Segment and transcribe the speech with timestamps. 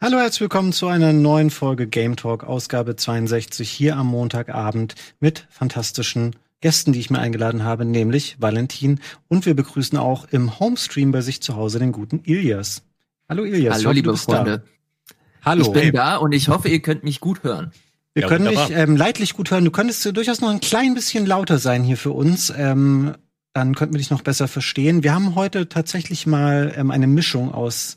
[0.00, 5.46] Hallo, herzlich willkommen zu einer neuen Folge Game Talk, Ausgabe 62 hier am Montagabend mit
[5.50, 9.00] fantastischen Gästen, die ich mir eingeladen habe, nämlich Valentin.
[9.28, 12.82] Und wir begrüßen auch im Homestream bei sich zu Hause den guten Ilias.
[13.28, 13.74] Hallo Ilias.
[13.74, 14.58] Hallo, hoffe, liebe Freunde.
[14.58, 15.14] Da.
[15.44, 15.62] Hallo.
[15.62, 15.92] Ich bin hey.
[15.92, 17.72] da und ich hoffe, ihr könnt mich gut hören.
[18.14, 18.66] Wir ja, können wunderbar.
[18.68, 19.64] dich ähm, leidlich gut hören.
[19.64, 22.52] Du könntest durchaus noch ein klein bisschen lauter sein hier für uns.
[22.56, 23.14] Ähm,
[23.52, 25.04] dann könnten wir dich noch besser verstehen.
[25.04, 27.96] Wir haben heute tatsächlich mal ähm, eine Mischung aus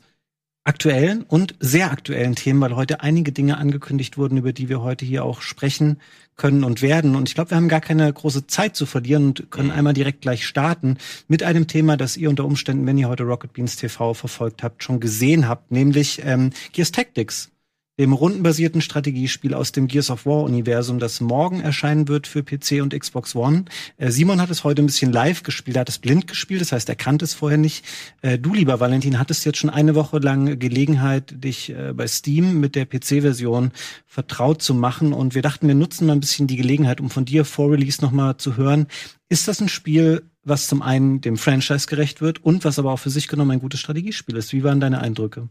[0.64, 5.04] aktuellen und sehr aktuellen Themen, weil heute einige Dinge angekündigt wurden, über die wir heute
[5.04, 5.98] hier auch sprechen
[6.36, 7.14] können und werden.
[7.14, 9.74] Und ich glaube, wir haben gar keine große Zeit zu verlieren und können mhm.
[9.74, 13.52] einmal direkt gleich starten mit einem Thema, das ihr unter Umständen, wenn ihr heute Rocket
[13.52, 17.51] Beans TV verfolgt habt, schon gesehen habt, nämlich ähm, Gears Tactics
[17.98, 22.80] dem rundenbasierten Strategiespiel aus dem Gears of War Universum, das morgen erscheinen wird für PC
[22.80, 23.66] und Xbox One.
[23.98, 26.72] Äh, Simon hat es heute ein bisschen live gespielt, er hat es blind gespielt, das
[26.72, 27.84] heißt, er kannte es vorher nicht.
[28.22, 32.60] Äh, du, lieber Valentin, hattest jetzt schon eine Woche lang Gelegenheit, dich äh, bei Steam
[32.60, 33.72] mit der PC-Version
[34.06, 37.26] vertraut zu machen und wir dachten, wir nutzen mal ein bisschen die Gelegenheit, um von
[37.26, 38.86] dir vor Release nochmal zu hören.
[39.28, 42.98] Ist das ein Spiel, was zum einen dem Franchise gerecht wird und was aber auch
[42.98, 44.52] für sich genommen ein gutes Strategiespiel ist?
[44.52, 45.48] Wie waren deine Eindrücke?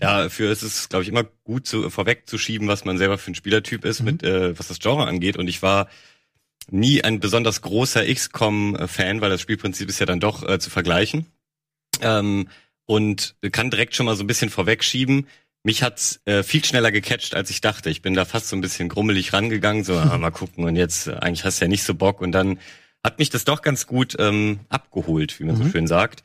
[0.00, 3.34] Ja, für es ist, glaube ich, immer gut zu, vorwegzuschieben, was man selber für ein
[3.34, 4.06] Spielertyp ist, mhm.
[4.06, 5.36] mit äh, was das Genre angeht.
[5.36, 5.88] Und ich war
[6.70, 11.26] nie ein besonders großer XCOM-Fan, weil das Spielprinzip ist ja dann doch äh, zu vergleichen.
[12.00, 12.48] Ähm,
[12.86, 15.26] und kann direkt schon mal so ein bisschen vorwegschieben.
[15.62, 17.90] Mich hat's äh, viel schneller gecatcht, als ich dachte.
[17.90, 21.08] Ich bin da fast so ein bisschen grummelig rangegangen, so ah, mal gucken und jetzt
[21.08, 22.58] äh, eigentlich hast du ja nicht so Bock und dann
[23.04, 25.64] hat mich das doch ganz gut ähm, abgeholt, wie man mhm.
[25.64, 26.22] so schön sagt.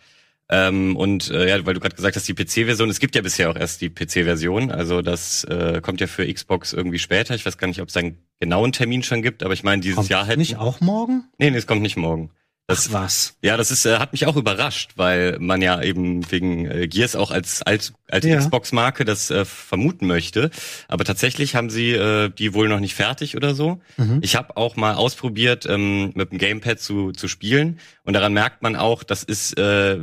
[0.49, 3.49] Ähm, und äh, ja, weil du gerade gesagt hast, die PC-Version, es gibt ja bisher
[3.49, 7.33] auch erst die PC-Version, also das äh, kommt ja für Xbox irgendwie später.
[7.33, 9.95] Ich weiß gar nicht, ob es einen genauen Termin schon gibt, aber ich meine, dieses
[9.95, 10.37] kommt Jahr halt.
[10.37, 11.23] Nicht auch morgen?
[11.37, 12.31] Nee, nee, es kommt nicht morgen.
[12.67, 13.37] Das, Ach was?
[13.41, 17.17] Ja, das ist, äh, hat mich auch überrascht, weil man ja eben wegen äh, Gears
[17.17, 18.37] auch als als alte ja.
[18.37, 20.49] Xbox-Marke das äh, vermuten möchte.
[20.87, 23.81] Aber tatsächlich haben sie äh, die wohl noch nicht fertig oder so.
[23.97, 24.19] Mhm.
[24.21, 27.79] Ich habe auch mal ausprobiert, ähm, mit dem Gamepad zu, zu spielen.
[28.03, 29.99] Und daran merkt man auch, das ist, äh,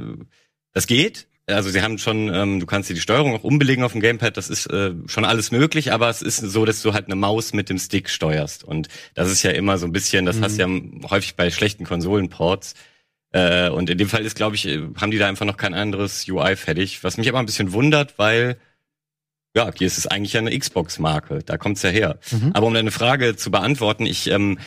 [0.74, 3.92] das geht, also sie haben schon, ähm, du kannst dir die Steuerung auch umbelegen auf
[3.92, 7.06] dem Gamepad, das ist äh, schon alles möglich, aber es ist so, dass du halt
[7.06, 8.64] eine Maus mit dem Stick steuerst.
[8.64, 10.44] Und das ist ja immer so ein bisschen, das mhm.
[10.44, 12.74] hast du ja häufig bei schlechten Konsolenports.
[13.32, 15.74] Äh, und in dem Fall ist, glaube ich, äh, haben die da einfach noch kein
[15.74, 17.04] anderes UI fertig.
[17.04, 18.56] Was mich aber ein bisschen wundert, weil
[19.54, 22.18] ja, hier ist es eigentlich ja eine Xbox-Marke, da kommt's ja her.
[22.30, 22.52] Mhm.
[22.54, 24.58] Aber um deine Frage zu beantworten, ich ähm,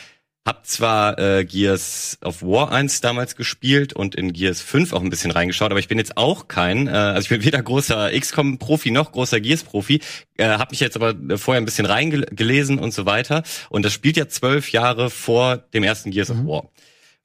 [0.46, 5.08] hab zwar äh, Gears of War 1 damals gespielt und in Gears 5 auch ein
[5.08, 8.90] bisschen reingeschaut, aber ich bin jetzt auch kein, äh, also ich bin weder großer XCOM-Profi
[8.90, 10.00] noch großer Gears-Profi,
[10.36, 13.42] äh, habe mich jetzt aber vorher ein bisschen reingelesen und so weiter.
[13.70, 16.40] Und das spielt ja zwölf Jahre vor dem ersten Gears mhm.
[16.40, 16.70] of War.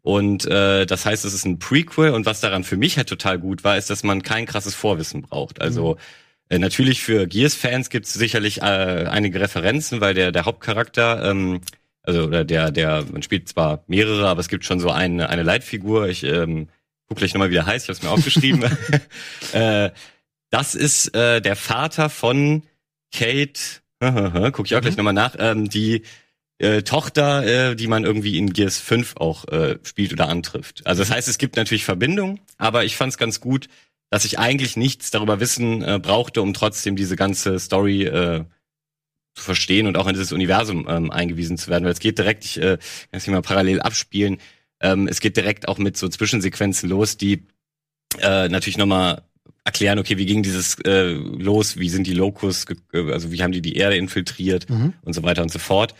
[0.01, 3.37] Und äh, das heißt, es ist ein Prequel und was daran für mich halt total
[3.37, 5.61] gut war, ist, dass man kein krasses Vorwissen braucht.
[5.61, 5.97] Also mhm.
[6.55, 11.59] äh, natürlich für Gears-Fans gibt es sicherlich äh, einige Referenzen, weil der, der Hauptcharakter ähm,
[12.09, 15.43] also oder der, der, man spielt zwar mehrere, aber es gibt schon so eine, eine
[15.43, 16.07] Leitfigur.
[16.07, 16.67] Ich ähm,
[17.07, 18.63] guck gleich nochmal, wie der heißt, ich habe es mir aufgeschrieben.
[19.53, 19.91] äh,
[20.49, 22.63] das ist äh, der Vater von
[23.13, 23.59] Kate,
[24.51, 24.97] guck ich auch gleich mhm.
[24.97, 26.01] nochmal nach, ähm, die
[26.57, 30.85] äh, Tochter, äh, die man irgendwie in Gears 5 auch äh, spielt oder antrifft.
[30.85, 33.67] Also das heißt, es gibt natürlich Verbindungen, aber ich fand es ganz gut,
[34.09, 38.45] dass ich eigentlich nichts darüber wissen äh, brauchte, um trotzdem diese ganze Story äh,
[39.39, 42.45] zu verstehen und auch in dieses Universum ähm, eingewiesen zu werden, weil es geht direkt,
[42.45, 42.79] ich äh, kann
[43.11, 44.37] es hier mal parallel abspielen,
[44.81, 47.45] ähm, es geht direkt auch mit so Zwischensequenzen los, die
[48.19, 49.23] äh, natürlich nochmal
[49.63, 53.51] erklären, okay, wie ging dieses äh, los, wie sind die Locus, äh, also wie haben
[53.51, 54.93] die die Erde infiltriert mhm.
[55.01, 55.95] und so weiter und so fort.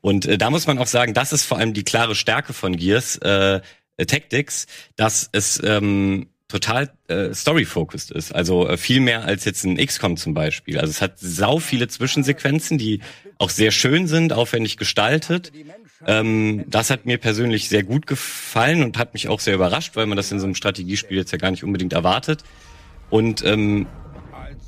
[0.00, 2.76] Und äh, da muss man auch sagen, das ist vor allem die klare Stärke von
[2.76, 3.60] Gears äh,
[4.06, 8.34] Tactics, dass es ähm, total äh, story-focused ist.
[8.34, 10.78] Also äh, viel mehr als jetzt ein XCOM zum Beispiel.
[10.78, 13.00] Also es hat sau viele Zwischensequenzen, die
[13.38, 15.52] auch sehr schön sind, aufwendig gestaltet.
[16.06, 20.06] Ähm, das hat mir persönlich sehr gut gefallen und hat mich auch sehr überrascht, weil
[20.06, 22.42] man das in so einem Strategiespiel jetzt ja gar nicht unbedingt erwartet.
[23.08, 23.86] Und ähm,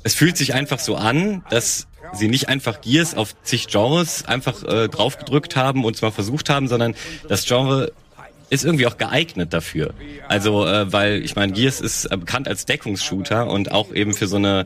[0.03, 4.63] es fühlt sich einfach so an, dass sie nicht einfach Gears auf zig Genres einfach
[4.63, 6.95] äh, draufgedrückt haben und zwar versucht haben, sondern
[7.27, 7.93] das Genre
[8.53, 9.93] ist irgendwie auch geeignet dafür.
[10.27, 14.27] Also, äh, weil ich meine, Gears ist äh, bekannt als Deckungsshooter und auch eben für
[14.27, 14.65] so eine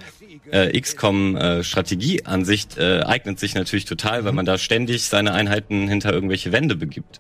[0.52, 6.14] äh, XCOM-Strategieansicht äh, äh, eignet sich natürlich total, weil man da ständig seine Einheiten hinter
[6.14, 7.20] irgendwelche Wände begibt.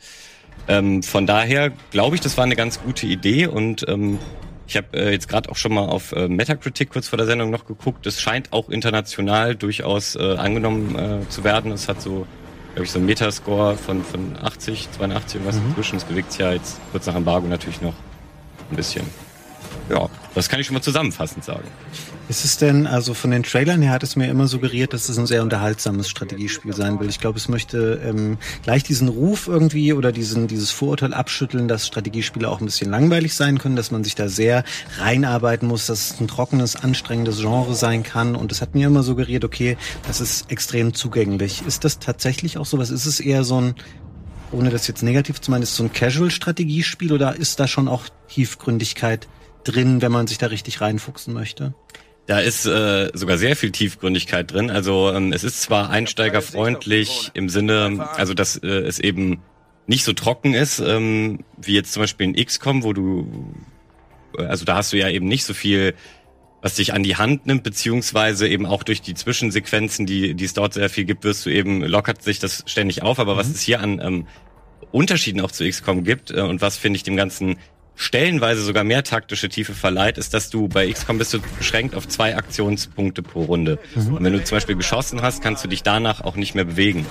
[0.68, 4.20] Ähm, von daher glaube ich, das war eine ganz gute Idee und ähm,
[4.68, 7.50] ich habe äh, jetzt gerade auch schon mal auf äh, Metacritic kurz vor der Sendung
[7.50, 8.06] noch geguckt.
[8.06, 11.72] Es scheint auch international durchaus äh, angenommen äh, zu werden.
[11.72, 12.28] Es hat so,
[12.78, 15.70] glaube ich, so einen Metascore von, von 80, 82 und was mhm.
[15.70, 15.98] inzwischen.
[15.98, 17.96] Es bewegt sich ja jetzt kurz nach Embargo natürlich noch
[18.70, 19.04] ein bisschen.
[19.90, 21.68] Ja, das kann ich schon mal zusammenfassend sagen.
[22.30, 25.18] Ist es denn, also von den Trailern her hat es mir immer suggeriert, dass es
[25.18, 27.08] ein sehr unterhaltsames Strategiespiel sein will.
[27.08, 31.88] Ich glaube, es möchte ähm, gleich diesen Ruf irgendwie oder diesen, dieses Vorurteil abschütteln, dass
[31.88, 34.66] Strategiespiele auch ein bisschen langweilig sein können, dass man sich da sehr
[34.98, 38.36] reinarbeiten muss, dass es ein trockenes, anstrengendes Genre sein kann.
[38.36, 41.64] Und es hat mir immer suggeriert, okay, das ist extrem zugänglich.
[41.66, 42.78] Ist das tatsächlich auch so?
[42.78, 43.76] Was ist es eher so ein
[44.52, 47.90] ohne das jetzt negativ zu meinen, ist es so ein Casual-Strategiespiel oder ist da schon
[47.90, 49.28] auch Tiefgründigkeit
[49.66, 51.74] drin, wenn man sich da richtig reinfuchsen möchte?
[52.28, 54.70] Da ist äh, sogar sehr viel Tiefgründigkeit drin.
[54.70, 59.42] Also ähm, es ist zwar einsteigerfreundlich im Sinne, also dass äh, es eben
[59.88, 63.54] nicht so trocken ist, ähm, wie jetzt zum Beispiel in XCOM, wo du,
[64.38, 65.96] äh, also da hast du ja eben nicht so viel,
[66.62, 70.54] was dich an die Hand nimmt, beziehungsweise eben auch durch die Zwischensequenzen, die, die es
[70.54, 73.20] dort sehr viel gibt, wirst du eben, lockert sich das ständig auf.
[73.20, 73.38] Aber mhm.
[73.38, 74.28] was es hier an ähm,
[74.92, 77.58] Unterschieden auch zu XCOM gibt äh, und was finde ich dem Ganzen
[77.98, 82.08] stellenweise sogar mehr taktische Tiefe verleiht, ist, dass du bei XCOM bist du beschränkt auf
[82.08, 83.80] zwei Aktionspunkte pro Runde.
[83.96, 84.14] Mhm.
[84.14, 87.06] Und wenn du zum Beispiel geschossen hast, kannst du dich danach auch nicht mehr bewegen.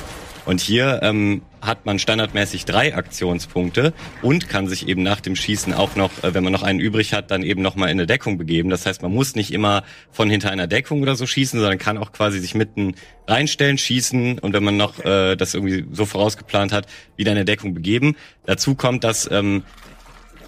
[0.47, 3.93] Und hier ähm, hat man standardmäßig drei Aktionspunkte
[4.23, 7.13] und kann sich eben nach dem Schießen auch noch, äh, wenn man noch einen übrig
[7.13, 8.71] hat, dann eben nochmal in eine Deckung begeben.
[8.71, 11.99] Das heißt, man muss nicht immer von hinter einer Deckung oder so schießen, sondern kann
[11.99, 12.95] auch quasi sich mitten
[13.27, 16.87] reinstellen, schießen und wenn man noch äh, das irgendwie so vorausgeplant hat,
[17.17, 18.15] wieder in eine Deckung begeben.
[18.45, 19.65] Dazu kommt, dass ähm,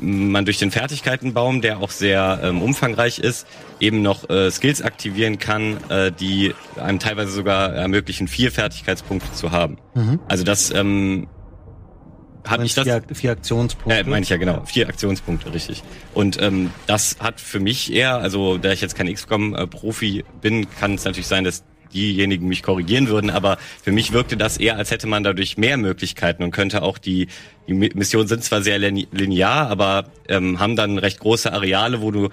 [0.01, 3.47] man durch den Fertigkeitenbaum, der auch sehr ähm, umfangreich ist,
[3.81, 9.53] eben noch äh, Skills aktivieren kann, äh, die einem teilweise sogar ermöglichen, vier Fertigkeitspunkte zu
[9.53, 9.79] haben.
[9.95, 10.21] Mhm.
[10.29, 11.29] Also das ähm,
[12.47, 14.01] habe ich das vier, vier Aktionspunkte.
[14.01, 15.83] Äh, meine ich ja genau, vier Aktionspunkte, richtig.
[16.15, 20.95] Und ähm, das hat für mich eher, also da ich jetzt kein XCOM-Profi bin, kann
[20.95, 24.91] es natürlich sein, dass diejenigen mich korrigieren würden, aber für mich wirkte das eher, als
[24.91, 27.29] hätte man dadurch mehr Möglichkeiten und könnte auch die,
[27.67, 32.29] die Missionen sind zwar sehr linear, aber ähm, haben dann recht große Areale, wo du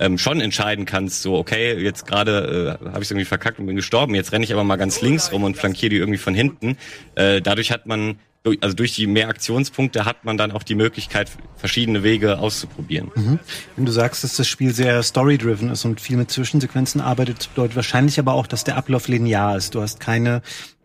[0.00, 3.76] ähm, schon entscheiden kannst, so okay, jetzt gerade äh, habe ich irgendwie verkackt und bin
[3.76, 6.78] gestorben, jetzt renne ich aber mal ganz links rum und flankiere die irgendwie von hinten.
[7.14, 8.18] Äh, dadurch hat man
[8.60, 13.10] also durch die mehr Aktionspunkte hat man dann auch die Möglichkeit, verschiedene Wege auszuprobieren.
[13.14, 13.38] Mhm.
[13.76, 17.76] Wenn du sagst, dass das Spiel sehr story-driven ist und viel mit Zwischensequenzen arbeitet, bedeutet
[17.76, 19.74] wahrscheinlich aber auch, dass der Ablauf linear ist.
[19.74, 20.42] Du hast keine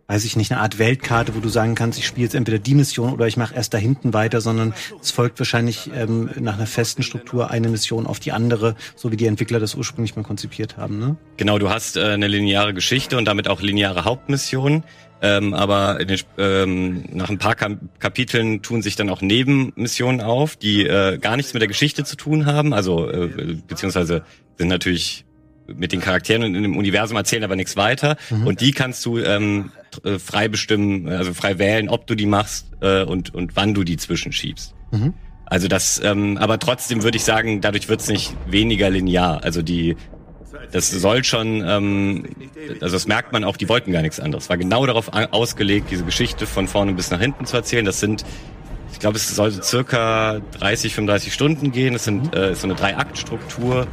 [0.07, 2.75] weiß ich nicht, eine Art Weltkarte, wo du sagen kannst, ich spiele jetzt entweder die
[2.75, 6.67] Mission oder ich mache erst da hinten weiter, sondern es folgt wahrscheinlich ähm, nach einer
[6.67, 10.77] festen Struktur eine Mission auf die andere, so wie die Entwickler das ursprünglich mal konzipiert
[10.77, 10.99] haben.
[10.99, 11.15] Ne?
[11.37, 14.83] Genau, du hast äh, eine lineare Geschichte und damit auch lineare Hauptmissionen.
[15.21, 20.85] Ähm, aber den, ähm, nach ein paar Kapiteln tun sich dann auch Nebenmissionen auf, die
[20.85, 22.73] äh, gar nichts mit der Geschichte zu tun haben.
[22.73, 24.23] Also äh, beziehungsweise
[24.57, 25.25] sind natürlich
[25.67, 28.17] mit den Charakteren in dem Universum erzählen aber nichts weiter.
[28.29, 28.47] Mhm.
[28.47, 29.71] Und die kannst du ähm,
[30.03, 33.83] äh, frei bestimmen, also frei wählen, ob du die machst äh, und, und wann du
[33.83, 34.73] die zwischenschiebst.
[34.91, 35.13] Mhm.
[35.45, 39.43] Also das, ähm, aber trotzdem würde ich sagen, dadurch wird's nicht weniger linear.
[39.43, 39.95] Also die
[40.71, 42.25] das soll schon, ähm,
[42.81, 44.49] also das merkt man auch, die wollten gar nichts anderes.
[44.49, 47.85] War genau darauf ausgelegt, diese Geschichte von vorne bis nach hinten zu erzählen.
[47.85, 48.25] Das sind,
[48.91, 51.93] ich glaube, es soll so circa 30, 35 Stunden gehen.
[51.93, 53.87] Das sind äh, so eine Drei-Akt-Struktur.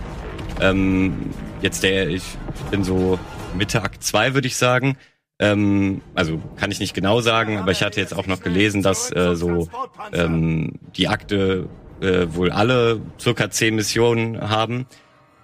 [0.60, 1.30] Ähm,
[1.62, 2.22] jetzt der, ich
[2.70, 3.18] bin so
[3.56, 4.96] Mitte Akt 2, würde ich sagen.
[5.38, 9.14] Ähm, also kann ich nicht genau sagen, aber ich hatte jetzt auch noch gelesen, dass
[9.14, 9.68] äh, so
[10.12, 11.68] ähm, die Akte
[12.00, 14.86] äh, wohl alle circa zehn Missionen haben.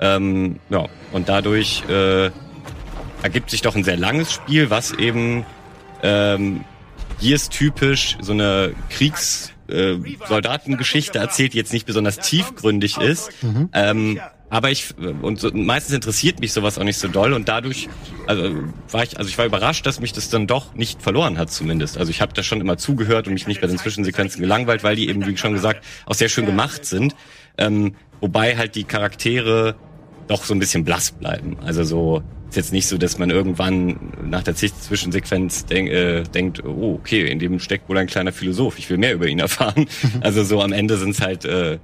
[0.00, 2.30] Ähm, ja, und dadurch äh,
[3.22, 5.44] ergibt sich doch ein sehr langes Spiel, was eben
[6.02, 6.64] ähm,
[7.18, 13.42] hier ist typisch so eine Kriegssoldatengeschichte äh, erzählt, die jetzt nicht besonders tiefgründig ist.
[13.42, 13.70] Mhm.
[13.72, 17.88] Ähm, aber ich und so, meistens interessiert mich sowas auch nicht so doll und dadurch
[18.26, 18.50] also
[18.90, 21.98] war ich also ich war überrascht, dass mich das dann doch nicht verloren hat zumindest.
[21.98, 24.96] Also ich habe da schon immer zugehört und mich nicht bei den Zwischensequenzen gelangweilt, weil
[24.96, 27.14] die eben wie schon gesagt auch sehr schön gemacht sind.
[27.58, 29.74] Ähm, wobei halt die Charaktere
[30.28, 31.58] doch so ein bisschen blass bleiben.
[31.62, 36.64] Also so ist jetzt nicht so, dass man irgendwann nach der Zwischensequenz denk, äh, denkt,
[36.64, 39.86] oh, okay, in dem steckt wohl ein kleiner Philosoph, ich will mehr über ihn erfahren.
[40.20, 41.78] also so am Ende sind es halt äh,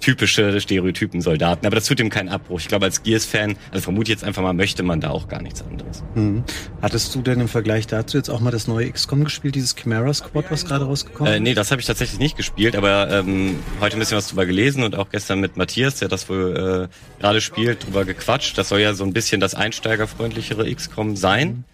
[0.00, 1.66] typische Stereotypen-Soldaten.
[1.66, 2.60] Aber das tut ihm keinen Abbruch.
[2.60, 5.42] Ich glaube, als Gears-Fan, also vermute ich jetzt einfach mal, möchte man da auch gar
[5.42, 6.02] nichts anderes.
[6.14, 6.42] Mhm.
[6.82, 10.12] Hattest du denn im Vergleich dazu jetzt auch mal das neue XCOM gespielt, dieses Chimera
[10.12, 11.38] Squad, was gerade rausgekommen ist?
[11.38, 14.46] Äh, nee, das habe ich tatsächlich nicht gespielt, aber ähm, heute ein bisschen was drüber
[14.46, 18.56] gelesen und auch gestern mit Matthias, der das wohl äh, gerade spielt, drüber gequatscht.
[18.58, 21.48] Das soll ja so ein bisschen das einsteigerfreundlichere XCOM sein.
[21.48, 21.64] Mhm.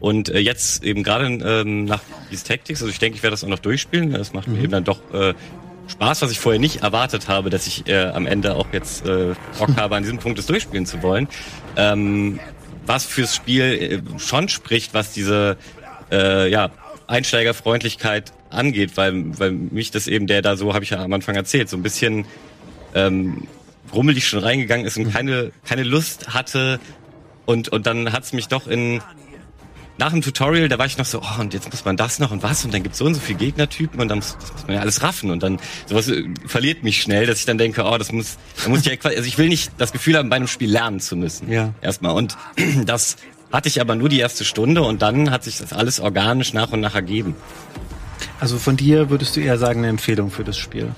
[0.00, 3.44] Und äh, jetzt eben gerade ähm, nach Gears Tactics, also ich denke, ich werde das
[3.44, 4.12] auch noch durchspielen.
[4.12, 4.54] Das macht mhm.
[4.54, 5.34] mir eben dann doch äh,
[5.88, 9.34] Spaß, was ich vorher nicht erwartet habe, dass ich äh, am Ende auch jetzt äh,
[9.58, 11.28] Bock habe, an diesem Punkt es durchspielen zu wollen.
[11.76, 12.40] Ähm,
[12.86, 13.62] was fürs Spiel
[14.16, 15.56] äh, schon spricht, was diese
[16.10, 16.70] äh, ja,
[17.06, 21.34] Einsteigerfreundlichkeit angeht, weil, weil mich das eben, der da so, habe ich ja am Anfang
[21.34, 22.26] erzählt, so ein bisschen
[22.94, 23.46] ähm,
[23.92, 26.80] rummelig schon reingegangen ist und keine, keine Lust hatte.
[27.44, 29.00] Und, und dann hat's mich doch in
[29.98, 32.30] nach dem Tutorial, da war ich noch so, oh, und jetzt muss man das noch
[32.30, 34.66] und was und dann gibt's so und so viele Gegnertypen und dann muss, das muss
[34.66, 37.84] man ja alles raffen und dann sowas äh, verliert mich schnell, dass ich dann denke,
[37.84, 40.36] oh, das muss, da muss ich ja, also ich will nicht das Gefühl haben, bei
[40.36, 41.50] einem Spiel lernen zu müssen.
[41.50, 41.72] Ja.
[41.80, 42.36] Erstmal und
[42.84, 43.16] das
[43.52, 46.72] hatte ich aber nur die erste Stunde und dann hat sich das alles organisch nach
[46.72, 47.34] und nach ergeben.
[48.40, 50.90] Also von dir würdest du eher sagen, eine Empfehlung für das Spiel?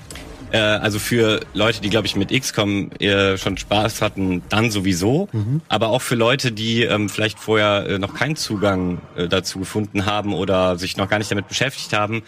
[0.51, 5.29] Äh, also für Leute, die, glaube ich, mit XCOM eher schon Spaß hatten, dann sowieso.
[5.31, 5.61] Mhm.
[5.67, 10.05] Aber auch für Leute, die ähm, vielleicht vorher äh, noch keinen Zugang äh, dazu gefunden
[10.05, 12.23] haben oder sich noch gar nicht damit beschäftigt haben,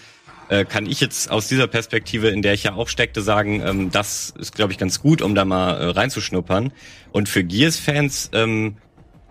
[0.50, 3.92] äh, kann ich jetzt aus dieser Perspektive, in der ich ja auch steckte, sagen, ähm,
[3.92, 6.74] das ist, glaube ich, ganz gut, um da mal äh, reinzuschnuppern.
[7.12, 8.78] Und für Gears-Fans ähm,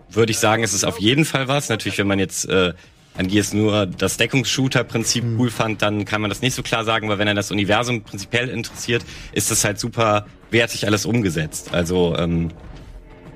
[0.09, 1.69] würde ich sagen, es ist auf jeden Fall was.
[1.69, 2.73] Natürlich, wenn man jetzt äh,
[3.17, 5.39] an Gears nur das Deckungsshooter-Prinzip mhm.
[5.39, 8.03] cool fand, dann kann man das nicht so klar sagen, weil wenn er das Universum
[8.03, 9.03] prinzipiell interessiert,
[9.33, 11.73] ist das halt super wertig alles umgesetzt.
[11.73, 12.49] Also ähm,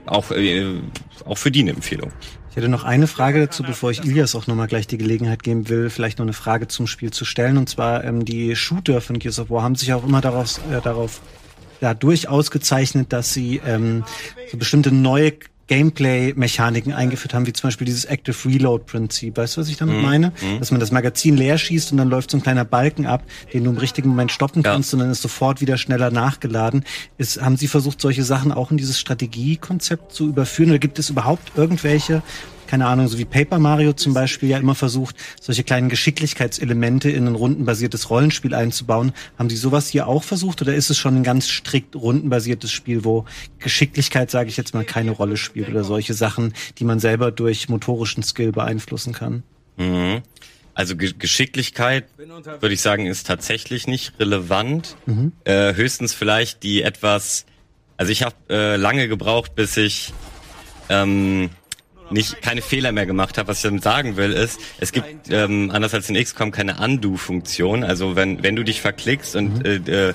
[0.05, 0.79] auch, äh,
[1.25, 2.12] auch für die eine Empfehlung.
[2.50, 5.67] Ich hätte noch eine Frage dazu, bevor ich Ilias auch nochmal gleich die Gelegenheit geben
[5.67, 7.58] will, vielleicht noch eine Frage zum Spiel zu stellen.
[7.58, 10.79] Und zwar ähm, die Shooter von Gears of War haben sich auch immer daraus, äh,
[10.82, 11.20] darauf
[11.82, 14.05] ja, durchaus gezeichnet, dass sie ähm,
[14.50, 15.34] so bestimmte neue
[15.68, 19.38] Gameplay-Mechaniken eingeführt haben, wie zum Beispiel dieses Active Reload-Prinzip.
[19.38, 20.02] Weißt du, was ich damit mhm.
[20.02, 20.34] meine?
[20.42, 20.60] Mhm.
[20.60, 23.64] Dass man das Magazin leer schießt und dann läuft so ein kleiner Balken ab, den
[23.64, 24.98] du im richtigen Moment stoppen kannst ja.
[24.98, 26.84] und dann ist sofort wieder schneller nachgeladen.
[27.18, 30.70] Ist, haben Sie versucht, solche Sachen auch in dieses Strategiekonzept zu überführen?
[30.70, 32.22] Oder gibt es überhaupt irgendwelche
[32.68, 37.28] keine Ahnung, so wie Paper Mario zum Beispiel ja immer versucht, solche kleinen Geschicklichkeitselemente in
[37.28, 39.14] ein rundenbasiertes Rollenspiel einzubauen.
[39.38, 43.04] Haben Sie sowas hier auch versucht oder ist es schon ein ganz strikt rundenbasiertes Spiel,
[43.04, 43.26] wo
[43.60, 47.70] Geschicklichkeit, sage ich jetzt mal, keine Rolle spielt oder solche Sachen, die man selber durch
[47.70, 49.44] motorischen Skill beeinflussen kann?
[49.78, 50.22] Mhm.
[50.74, 54.98] Also Ge Geschicklichkeit, würde ich sagen, ist tatsächlich nicht relevant.
[55.06, 55.32] Mhm.
[55.46, 57.46] Äh, höchstens vielleicht die etwas,
[57.96, 60.14] also ich habe äh, lange gebraucht, bis ich
[60.90, 61.50] ähm,
[62.12, 63.48] nicht keine Fehler mehr gemacht habe.
[63.48, 67.84] Was ich damit sagen will, ist, es gibt ähm, anders als in XCOM keine Undo-Funktion.
[67.84, 69.66] Also wenn wenn du dich verklickst und mhm.
[69.66, 70.14] äh, äh,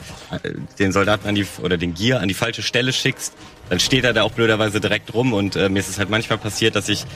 [0.78, 3.34] den Soldaten an die oder den Gear an die falsche Stelle schickst,
[3.68, 5.32] dann steht er da auch blöderweise direkt rum.
[5.32, 7.06] Und äh, mir ist es halt manchmal passiert, dass ich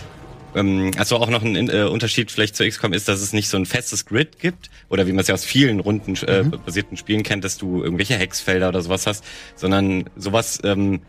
[0.54, 3.56] ähm, also auch noch ein äh, Unterschied vielleicht zu XCOM ist, dass es nicht so
[3.56, 6.58] ein festes Grid gibt oder wie man es ja aus vielen Runden äh, mhm.
[6.64, 9.24] basierten Spielen kennt, dass du irgendwelche Hexfelder oder sowas hast,
[9.56, 11.00] sondern sowas ähm,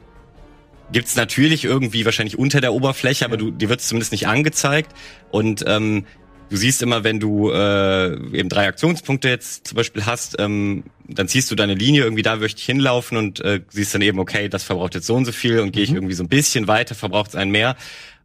[0.92, 4.92] gibt's natürlich irgendwie wahrscheinlich unter der Oberfläche, aber du, dir wird's zumindest nicht angezeigt.
[5.32, 6.06] Und ähm,
[6.50, 11.28] du siehst immer, wenn du äh, eben drei Aktionspunkte jetzt zum Beispiel hast, ähm, dann
[11.28, 14.50] ziehst du deine Linie irgendwie da möchte ich hinlaufen und äh, siehst dann eben, okay,
[14.50, 15.72] das verbraucht jetzt so und so viel und mhm.
[15.72, 17.76] gehe ich irgendwie so ein bisschen weiter, verbraucht es einen mehr.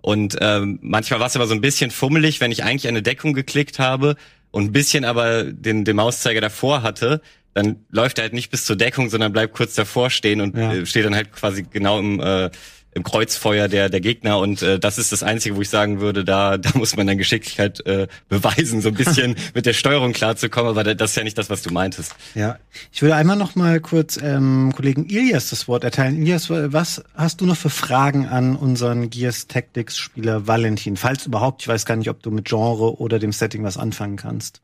[0.02, 3.34] Und ähm, manchmal war es aber so ein bisschen fummelig, wenn ich eigentlich eine Deckung
[3.34, 4.16] geklickt habe
[4.50, 7.20] und ein bisschen aber den, den Mauszeiger davor hatte,
[7.54, 10.72] dann läuft er halt nicht bis zur Deckung, sondern bleibt kurz davor stehen und ja.
[10.72, 12.50] Äh, steht dann halt quasi genau im, äh,
[12.92, 14.38] im Kreuzfeuer der, der Gegner.
[14.38, 17.18] Und äh, das ist das Einzige, wo ich sagen würde, da, da muss man dann
[17.18, 21.38] Geschicklichkeit äh, beweisen, so ein bisschen mit der Steuerung klarzukommen, aber das ist ja nicht
[21.38, 22.14] das, was du meintest.
[22.34, 22.58] Ja,
[22.92, 26.16] ich würde einmal noch mal kurz ähm, Kollegen Ilias das Wort erteilen.
[26.16, 30.96] Ilias, was hast du noch für Fragen an unseren Gears Tactics Spieler Valentin?
[30.96, 34.16] Falls überhaupt, ich weiß gar nicht, ob du mit Genre oder dem Setting was anfangen
[34.16, 34.62] kannst.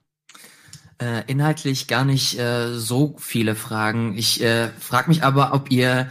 [0.99, 4.17] Äh, inhaltlich gar nicht äh, so viele Fragen.
[4.17, 6.09] Ich äh, frage mich aber, ob ihr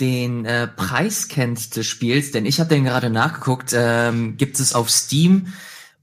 [0.00, 3.72] den äh, Preis kennt des Spiels, denn ich habe den gerade nachgeguckt.
[3.74, 5.52] Ähm, gibt es auf Steam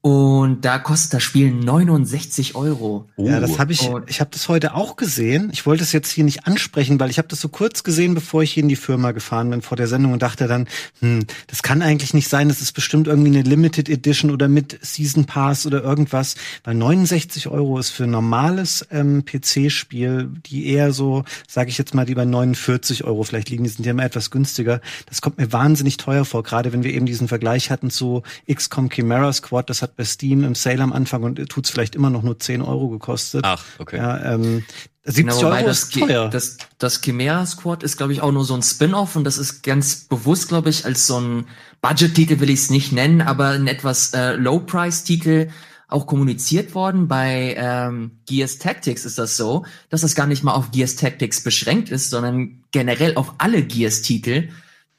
[0.03, 3.07] und da kostet das Spiel 69 Euro.
[3.17, 3.27] Oh.
[3.27, 3.87] Ja, das habe ich.
[4.07, 5.51] Ich habe das heute auch gesehen.
[5.53, 8.41] Ich wollte es jetzt hier nicht ansprechen, weil ich habe das so kurz gesehen, bevor
[8.41, 10.67] ich hier in die Firma gefahren bin vor der Sendung und dachte dann,
[11.01, 12.47] hm, das kann eigentlich nicht sein.
[12.47, 16.33] Das ist bestimmt irgendwie eine Limited Edition oder mit Season Pass oder irgendwas.
[16.63, 21.93] Weil 69 Euro ist für ein normales ähm, PC-Spiel, die eher so, sage ich jetzt
[21.93, 23.65] mal, die bei 49 Euro vielleicht liegen.
[23.65, 24.81] Die sind ja immer etwas günstiger.
[25.05, 26.41] Das kommt mir wahnsinnig teuer vor.
[26.41, 29.69] Gerade wenn wir eben diesen Vergleich hatten zu XCOM Chimera Squad.
[29.69, 32.39] Das hat hat bei Steam im Sale am Anfang und tut's vielleicht immer noch nur
[32.39, 33.41] 10 Euro gekostet.
[33.43, 33.97] Ach, okay.
[33.97, 34.63] Ja, ähm,
[35.03, 36.29] 70 genau, Euro das, ist teuer.
[36.29, 39.63] Das, das Chimera Squad ist, glaube ich, auch nur so ein Spin-off und das ist
[39.63, 41.45] ganz bewusst, glaube ich, als so ein
[41.81, 45.49] Budget-Titel will ich es nicht nennen, aber ein etwas äh, Low-Price-Titel
[45.87, 47.07] auch kommuniziert worden.
[47.07, 51.41] Bei ähm, Gears Tactics ist das so, dass das gar nicht mal auf Gears Tactics
[51.41, 54.49] beschränkt ist, sondern generell auf alle Gears-Titel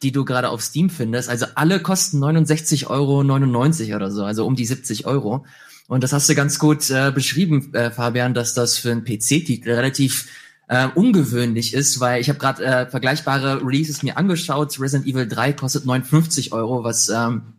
[0.03, 1.29] die du gerade auf Steam findest.
[1.29, 5.45] Also alle kosten 69,99 Euro oder so, also um die 70 Euro.
[5.89, 9.71] Und das hast du ganz gut äh, beschrieben, äh, Fabian, dass das für einen PC-Titel
[9.71, 10.29] relativ
[10.69, 14.79] äh, ungewöhnlich ist, weil ich habe gerade äh, vergleichbare Releases mir angeschaut.
[14.81, 17.55] Resident Evil 3 kostet 59 Euro, was ähm,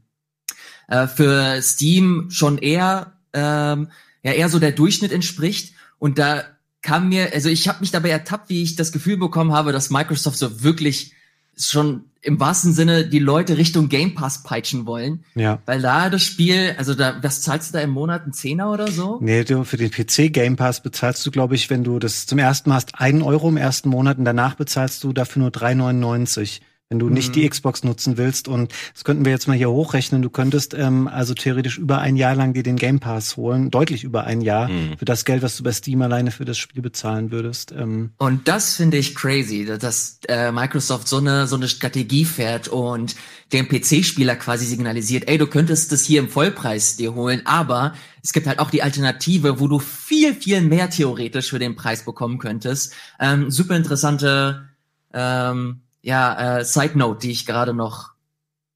[0.87, 3.89] äh, für Steam schon eher ähm,
[4.23, 5.73] ja eher so der Durchschnitt entspricht.
[5.99, 6.43] Und da
[6.81, 9.89] kam mir, also ich habe mich dabei ertappt, wie ich das Gefühl bekommen habe, dass
[9.89, 11.13] Microsoft so wirklich
[11.57, 15.23] schon im wahrsten Sinne die Leute Richtung Game Pass peitschen wollen.
[15.35, 15.59] Ja.
[15.65, 18.89] Weil da das Spiel, also da, was zahlst du da im Monat, einen Zehner oder
[18.89, 19.19] so?
[19.21, 22.39] Nee, du, für den PC Game Pass bezahlst du, glaube ich, wenn du das zum
[22.39, 26.61] ersten Mal hast, einen Euro im ersten Monat und danach bezahlst du dafür nur 3,99
[26.93, 27.49] wenn du nicht die mhm.
[27.49, 28.47] Xbox nutzen willst.
[28.47, 30.21] Und das könnten wir jetzt mal hier hochrechnen.
[30.21, 34.03] Du könntest ähm, also theoretisch über ein Jahr lang dir den Game Pass holen, deutlich
[34.03, 34.95] über ein Jahr, mhm.
[34.99, 37.71] für das Geld, was du bei Steam alleine für das Spiel bezahlen würdest.
[37.71, 38.11] Ähm.
[38.17, 43.15] Und das finde ich crazy, dass äh, Microsoft so eine so eine Strategie fährt und
[43.53, 48.33] dem PC-Spieler quasi signalisiert, ey, du könntest das hier im Vollpreis dir holen, aber es
[48.33, 52.37] gibt halt auch die Alternative, wo du viel, viel mehr theoretisch für den Preis bekommen
[52.37, 52.93] könntest.
[53.19, 54.69] Ähm, super interessante
[55.13, 58.11] ähm, ja, äh, Side Note, die ich gerade noch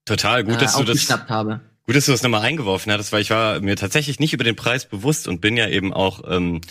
[0.05, 1.59] total gut, dass äh, du das habe.
[1.85, 4.55] Gut, dass du das nochmal eingeworfen hattest, weil ich war mir tatsächlich nicht über den
[4.55, 6.61] Preis bewusst und bin ja eben auch ähm,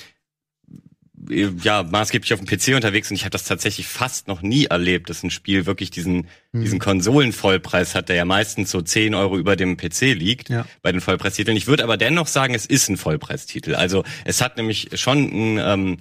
[1.28, 5.10] ja maßgeblich auf dem PC unterwegs und ich habe das tatsächlich fast noch nie erlebt,
[5.10, 6.62] dass ein Spiel wirklich diesen mhm.
[6.62, 10.66] diesen Konsolenvollpreis hat, der ja meistens so 10 Euro über dem PC liegt ja.
[10.82, 11.56] bei den Vollpreistiteln.
[11.56, 13.74] Ich würde aber dennoch sagen, es ist ein Vollpreistitel.
[13.74, 15.96] Also es hat nämlich schon einen ähm,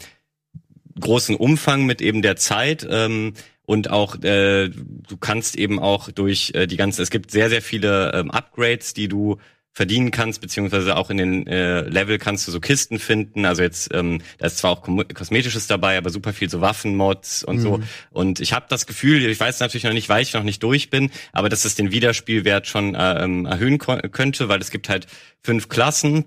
[0.99, 2.87] großen Umfang mit eben der Zeit.
[2.89, 3.33] Ähm,
[3.65, 7.61] und auch äh, du kannst eben auch durch äh, die ganze, es gibt sehr, sehr
[7.61, 9.37] viele ähm, Upgrades, die du
[9.75, 13.45] verdienen kannst, beziehungsweise auch in den äh, Level kannst du so Kisten finden.
[13.45, 17.57] Also jetzt, ähm, da ist zwar auch Kosmetisches dabei, aber super viel so Waffenmods und
[17.57, 17.61] mhm.
[17.61, 17.79] so.
[18.11, 20.89] Und ich habe das Gefühl, ich weiß natürlich noch nicht, weil ich noch nicht durch
[20.89, 25.07] bin, aber dass es den Wiederspielwert schon äh, ähm, erhöhen könnte, weil es gibt halt
[25.43, 26.23] fünf Klassen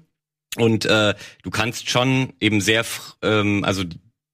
[0.56, 2.84] und äh, du kannst schon eben sehr,
[3.22, 3.84] ähm, also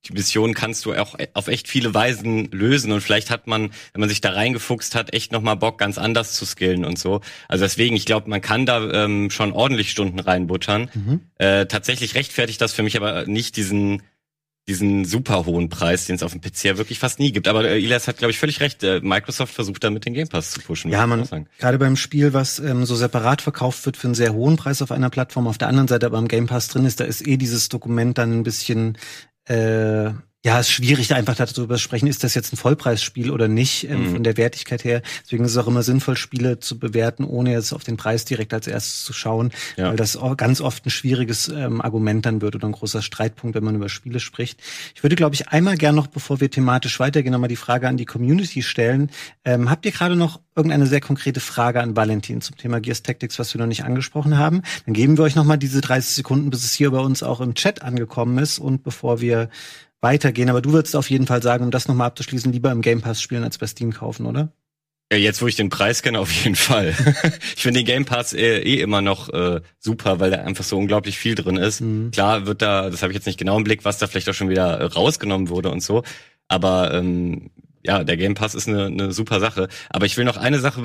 [0.09, 4.01] die Mission kannst du auch auf echt viele Weisen lösen und vielleicht hat man, wenn
[4.01, 7.21] man sich da reingefuchst hat, echt nochmal Bock, ganz anders zu skillen und so.
[7.49, 10.91] Also deswegen, ich glaube, man kann da ähm, schon ordentlich Stunden reinbuttern.
[10.95, 11.21] Mhm.
[11.39, 14.03] Äh, tatsächlich rechtfertigt das für mich aber nicht diesen
[14.67, 17.49] diesen super hohen Preis, den es auf dem PC ja wirklich fast nie gibt.
[17.49, 18.83] Aber äh, Elias hat, glaube ich, völlig recht.
[18.83, 20.91] Äh, Microsoft versucht damit den Game Pass zu pushen.
[20.91, 24.57] Ja, man, gerade beim Spiel, was ähm, so separat verkauft wird für einen sehr hohen
[24.57, 27.05] Preis auf einer Plattform, auf der anderen Seite aber im Game Pass drin ist, da
[27.05, 28.97] ist eh dieses Dokument dann ein bisschen
[29.47, 30.13] äh,
[30.45, 34.03] ja, ist schwierig, einfach darüber zu sprechen, ist das jetzt ein Vollpreisspiel oder nicht, ähm,
[34.03, 34.13] mhm.
[34.13, 35.01] von der Wertigkeit her.
[35.25, 38.53] Deswegen ist es auch immer sinnvoll, Spiele zu bewerten, ohne jetzt auf den Preis direkt
[38.53, 39.89] als erstes zu schauen, ja.
[39.89, 43.65] weil das ganz oft ein schwieriges ähm, Argument dann wird oder ein großer Streitpunkt, wenn
[43.65, 44.61] man über Spiele spricht.
[44.95, 47.97] Ich würde, glaube ich, einmal gern noch, bevor wir thematisch weitergehen, nochmal die Frage an
[47.97, 49.11] die Community stellen.
[49.47, 53.39] Ähm, habt ihr gerade noch irgendeine sehr konkrete Frage an Valentin zum Thema Gears Tactics,
[53.39, 54.61] was wir noch nicht angesprochen haben?
[54.85, 57.55] Dann geben wir euch nochmal diese 30 Sekunden, bis es hier bei uns auch im
[57.55, 59.49] Chat angekommen ist und bevor wir
[60.05, 60.49] weitergehen.
[60.49, 63.21] Aber du würdest auf jeden Fall sagen, um das nochmal abzuschließen, lieber im Game Pass
[63.21, 64.53] spielen als bei Steam kaufen, oder?
[65.13, 66.95] Ja, jetzt wo ich den Preis kenne, auf jeden Fall.
[67.57, 70.79] ich finde den Game Pass eh, eh immer noch äh, super, weil da einfach so
[70.79, 71.81] unglaublich viel drin ist.
[71.81, 72.11] Mhm.
[72.13, 74.35] Klar wird da, das habe ich jetzt nicht genau im Blick, was da vielleicht auch
[74.35, 76.05] schon wieder rausgenommen wurde und so.
[76.49, 77.51] Aber ähm,
[77.85, 79.69] ja, der Game Pass ist eine, eine super Sache.
[79.91, 80.81] Aber ich will noch eine Sache,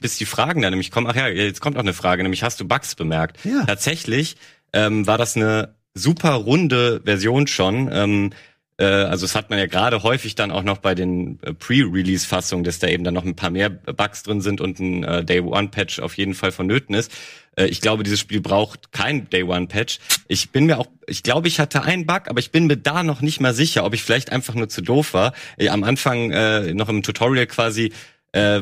[0.00, 1.08] bis die Fragen da nämlich kommen.
[1.10, 3.44] Ach ja, jetzt kommt auch eine Frage, nämlich hast du Bugs bemerkt?
[3.44, 3.64] Ja.
[3.66, 4.36] Tatsächlich
[4.72, 7.90] ähm, war das eine super runde Version schon.
[7.92, 11.54] Ähm, äh, also es hat man ja gerade häufig dann auch noch bei den äh,
[11.54, 15.24] Pre-Release-Fassungen, dass da eben dann noch ein paar mehr Bugs drin sind und ein äh,
[15.24, 17.10] Day-One-Patch auf jeden Fall vonnöten ist.
[17.56, 19.98] Äh, ich glaube, dieses Spiel braucht kein Day-One-Patch.
[20.28, 23.02] Ich bin mir auch, ich glaube, ich hatte einen Bug, aber ich bin mir da
[23.02, 25.32] noch nicht mal sicher, ob ich vielleicht einfach nur zu doof war.
[25.56, 27.92] Äh, am Anfang äh, noch im Tutorial quasi
[28.32, 28.60] äh,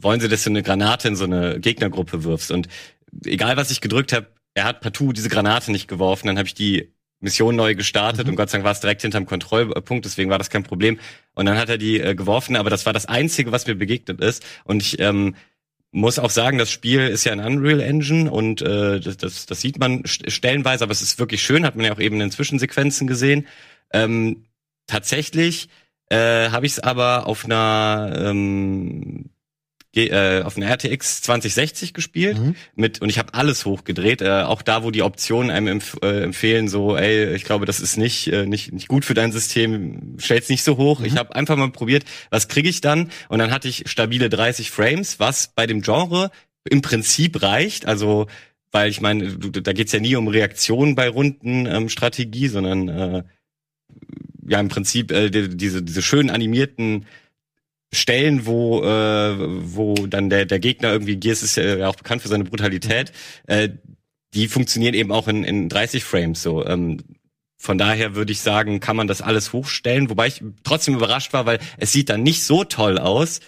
[0.00, 2.68] wollen sie, dass du eine Granate in so eine Gegnergruppe wirfst und
[3.24, 6.54] egal was ich gedrückt habe, er hat partout diese Granate nicht geworfen, dann habe ich
[6.54, 6.93] die
[7.24, 8.32] Mission neu gestartet mhm.
[8.32, 11.00] und Gott sei Dank war es direkt hinterm Kontrollpunkt, deswegen war das kein Problem.
[11.34, 14.20] Und dann hat er die äh, geworfen, aber das war das Einzige, was mir begegnet
[14.20, 14.44] ist.
[14.64, 15.34] Und ich ähm,
[15.90, 19.60] muss auch sagen, das Spiel ist ja ein Unreal Engine und äh, das, das, das
[19.60, 23.06] sieht man stellenweise, aber es ist wirklich schön, hat man ja auch eben in Zwischensequenzen
[23.06, 23.46] gesehen.
[23.92, 24.44] Ähm,
[24.86, 25.68] tatsächlich
[26.10, 29.30] äh, habe ich es aber auf einer ähm,
[29.96, 32.56] äh, auf einer RTX 2060 gespielt mhm.
[32.74, 36.22] mit und ich habe alles hochgedreht, äh, auch da, wo die Optionen einem empf äh,
[36.22, 40.16] empfehlen, so, ey, ich glaube, das ist nicht äh, nicht nicht gut für dein System,
[40.18, 41.00] stell's nicht so hoch.
[41.00, 41.06] Mhm.
[41.06, 44.70] Ich habe einfach mal probiert, was kriege ich dann und dann hatte ich stabile 30
[44.70, 46.30] Frames, was bei dem Genre
[46.68, 48.26] im Prinzip reicht, also
[48.72, 53.22] weil ich meine, da geht's ja nie um Reaktionen bei Runden ähm, Strategie, sondern äh,
[54.48, 57.06] ja im Prinzip äh, diese diese schön animierten
[57.94, 62.28] Stellen, wo äh, wo dann der der Gegner irgendwie Gears ist ja auch bekannt für
[62.28, 63.12] seine Brutalität,
[63.46, 63.70] äh,
[64.34, 66.64] die funktionieren eben auch in, in 30 Frames so.
[66.66, 66.98] Ähm,
[67.56, 71.46] von daher würde ich sagen, kann man das alles hochstellen, wobei ich trotzdem überrascht war,
[71.46, 73.40] weil es sieht dann nicht so toll aus,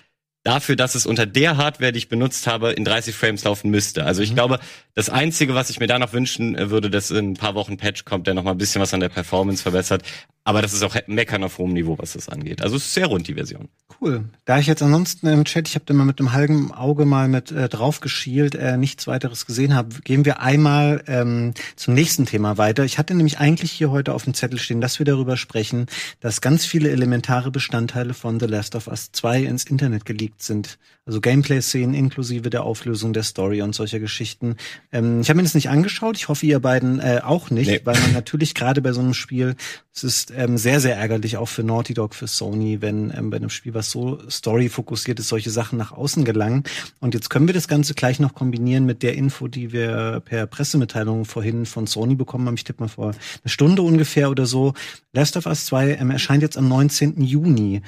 [0.47, 4.05] dafür, dass es unter der Hardware, die ich benutzt habe, in 30 Frames laufen müsste.
[4.05, 4.37] Also ich mhm.
[4.37, 4.61] glaube,
[4.95, 7.77] das Einzige, was ich mir da noch wünschen äh, würde, dass in ein paar Wochen
[7.77, 10.03] Patch kommt, der noch mal ein bisschen was an der Performance verbessert.
[10.45, 12.63] Aber das ist auch Meckern auf hohem Niveau, was das angeht.
[12.63, 13.69] Also es ist sehr rund, die Version.
[14.01, 14.27] Cool.
[14.45, 17.27] Da ich jetzt ansonsten im Chat, ich habe da mal mit einem halben Auge mal
[17.27, 22.27] mit äh, drauf geschielt, äh, nichts weiteres gesehen habe, gehen wir einmal ähm, zum nächsten
[22.27, 22.85] Thema weiter.
[22.85, 25.87] Ich hatte nämlich eigentlich hier heute auf dem Zettel stehen, dass wir darüber sprechen,
[26.21, 30.79] dass ganz viele elementare Bestandteile von The Last of Us 2 ins Internet geleakt sind.
[31.07, 34.57] Also Gameplay-Szenen inklusive der Auflösung der Story und solcher Geschichten.
[34.91, 36.17] Ähm, ich habe mir das nicht angeschaut.
[36.17, 37.81] Ich hoffe, ihr beiden äh, auch nicht, nee.
[37.85, 39.55] weil man natürlich gerade bei so einem Spiel,
[39.95, 43.37] es ist ähm, sehr, sehr ärgerlich auch für Naughty Dog, für Sony, wenn ähm, bei
[43.37, 46.65] einem Spiel, was so Story-fokussiert ist, solche Sachen nach außen gelangen.
[46.99, 50.49] Und jetzt können wir das Ganze gleich noch kombinieren mit der Info, die wir per
[50.49, 52.57] Pressemitteilung vorhin von Sony bekommen haben.
[52.57, 54.75] Ich tippe mal vor eine Stunde ungefähr oder so.
[55.13, 57.23] Last of Us 2 ähm, erscheint jetzt am 19.
[57.23, 57.83] Juni.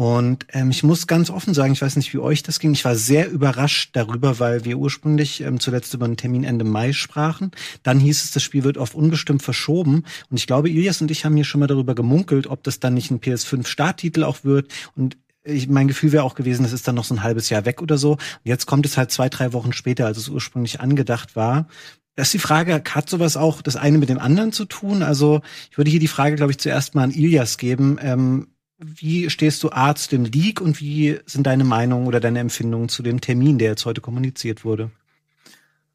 [0.00, 2.72] Und ähm, ich muss ganz offen sagen, ich weiß nicht, wie euch das ging.
[2.72, 6.94] Ich war sehr überrascht darüber, weil wir ursprünglich ähm, zuletzt über einen Termin Ende Mai
[6.94, 7.50] sprachen.
[7.82, 10.04] Dann hieß es, das Spiel wird auf unbestimmt verschoben.
[10.30, 12.94] Und ich glaube, Ilias und ich haben hier schon mal darüber gemunkelt, ob das dann
[12.94, 14.72] nicht ein PS5-Starttitel auch wird.
[14.96, 17.66] Und ich, mein Gefühl wäre auch gewesen, das ist dann noch so ein halbes Jahr
[17.66, 18.12] weg oder so.
[18.12, 21.68] Und jetzt kommt es halt zwei, drei Wochen später, als es ursprünglich angedacht war.
[22.16, 25.02] Das ist die Frage, hat sowas auch das eine mit dem anderen zu tun?
[25.02, 27.98] Also ich würde hier die Frage, glaube ich, zuerst mal an Ilias geben.
[28.00, 28.46] Ähm,
[28.80, 32.88] wie stehst du A zu dem Leak und wie sind deine Meinungen oder deine Empfindungen
[32.88, 34.90] zu dem Termin, der jetzt heute kommuniziert wurde?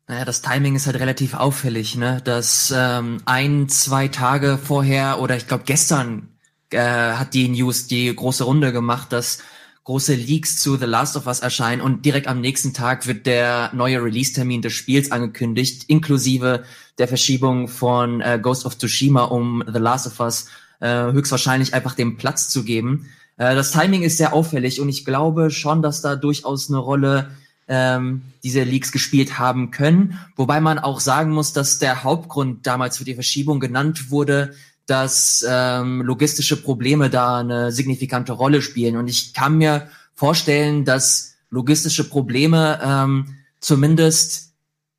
[0.08, 2.22] Naja, das Timing ist halt relativ auffällig, ne?
[2.24, 6.30] Dass ähm, ein, zwei Tage vorher oder ich glaube gestern
[6.70, 9.40] äh, hat die News die große Runde gemacht, dass
[9.84, 13.72] große Leaks zu The Last of Us erscheinen und direkt am nächsten Tag wird der
[13.74, 16.64] neue Release-Termin des Spiels angekündigt, inklusive
[17.00, 20.48] der Verschiebung von äh, Ghost of Tsushima um The Last of Us
[20.80, 23.10] äh, höchstwahrscheinlich einfach dem Platz zu geben.
[23.38, 27.32] Äh, das Timing ist sehr auffällig und ich glaube schon, dass da durchaus eine Rolle
[27.68, 30.20] ähm, diese Leaks gespielt haben können.
[30.36, 34.54] Wobei man auch sagen muss, dass der Hauptgrund damals für die Verschiebung genannt wurde,
[34.86, 38.98] dass ähm, logistische Probleme da eine signifikante Rolle spielen.
[38.98, 44.54] Und ich kann mir vorstellen, dass logistische Probleme ähm, zumindest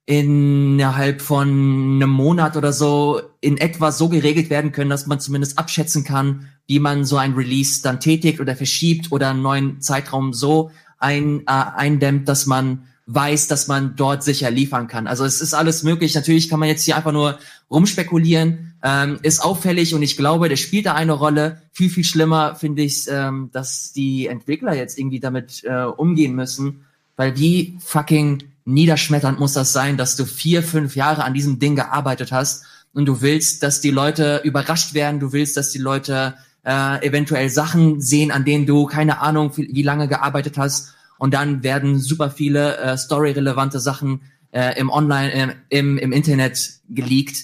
[0.07, 5.57] innerhalb von einem Monat oder so in etwa so geregelt werden können, dass man zumindest
[5.57, 10.33] abschätzen kann, wie man so ein Release dann tätigt oder verschiebt oder einen neuen Zeitraum
[10.33, 15.07] so ein, äh, eindämmt, dass man weiß, dass man dort sicher liefern kann.
[15.07, 16.17] Also es ist alles möglich.
[16.17, 17.39] Natürlich kann man jetzt hier einfach nur
[17.71, 18.75] rumspekulieren.
[18.83, 21.63] Ähm, ist auffällig und ich glaube, der spielt da eine Rolle.
[21.71, 26.85] Viel, viel schlimmer finde ich, ähm, dass die Entwickler jetzt irgendwie damit äh, umgehen müssen.
[27.15, 31.77] Weil wie fucking niederschmetternd muss das sein, dass du vier, fünf Jahre an diesem Ding
[31.77, 32.65] gearbeitet hast
[32.97, 37.51] und du willst, dass die Leute überrascht werden, du willst, dass die Leute äh, eventuell
[37.51, 42.31] Sachen sehen, an denen du keine Ahnung, wie, lange gearbeitet hast und dann werden super
[42.31, 47.37] viele äh, story-relevante Sachen äh, im Online, äh, im, im Internet geleakt,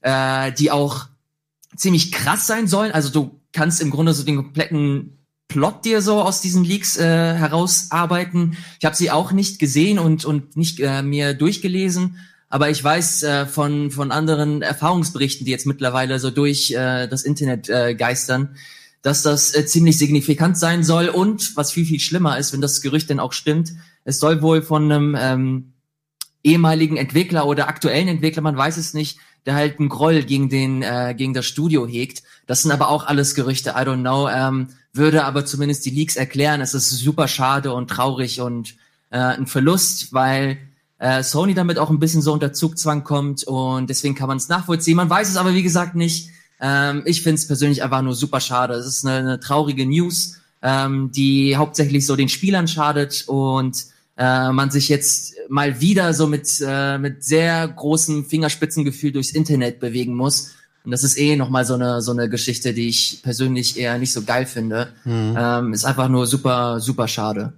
[0.00, 1.06] äh, die auch
[1.76, 2.90] ziemlich krass sein sollen.
[2.90, 7.04] Also du kannst im Grunde so den kompletten Plot dir so aus diesen Leaks äh,
[7.04, 8.56] herausarbeiten.
[8.80, 12.18] Ich habe sie auch nicht gesehen und und nicht äh, mir durchgelesen,
[12.56, 17.22] aber ich weiß äh, von von anderen Erfahrungsberichten, die jetzt mittlerweile so durch äh, das
[17.22, 18.56] Internet äh, geistern,
[19.02, 22.80] dass das äh, ziemlich signifikant sein soll und was viel viel schlimmer ist, wenn das
[22.80, 25.72] Gerücht denn auch stimmt, es soll wohl von einem ähm,
[26.44, 30.80] ehemaligen Entwickler oder aktuellen Entwickler, man weiß es nicht, der halt einen Groll gegen den
[30.80, 32.22] äh, gegen das Studio hegt.
[32.46, 33.72] Das sind aber auch alles Gerüchte.
[33.72, 34.30] I don't know.
[34.30, 36.62] Ähm, würde aber zumindest die Leaks erklären.
[36.62, 38.76] Es ist super schade und traurig und
[39.10, 40.56] äh, ein Verlust, weil
[40.98, 44.48] äh, Sony damit auch ein bisschen so unter Zugzwang kommt und deswegen kann man es
[44.48, 44.96] nachvollziehen.
[44.96, 46.30] Man weiß es aber wie gesagt nicht.
[46.60, 48.74] Ähm, ich finde es persönlich einfach nur super schade.
[48.74, 53.84] Es ist eine, eine traurige News, ähm, die hauptsächlich so den Spielern schadet und
[54.16, 59.80] äh, man sich jetzt mal wieder so mit, äh, mit sehr großem Fingerspitzengefühl durchs Internet
[59.80, 60.54] bewegen muss
[60.86, 64.12] und das ist eh nochmal so eine, so eine Geschichte, die ich persönlich eher nicht
[64.12, 64.92] so geil finde.
[65.04, 65.36] Mhm.
[65.36, 67.54] Ähm, ist einfach nur super, super schade.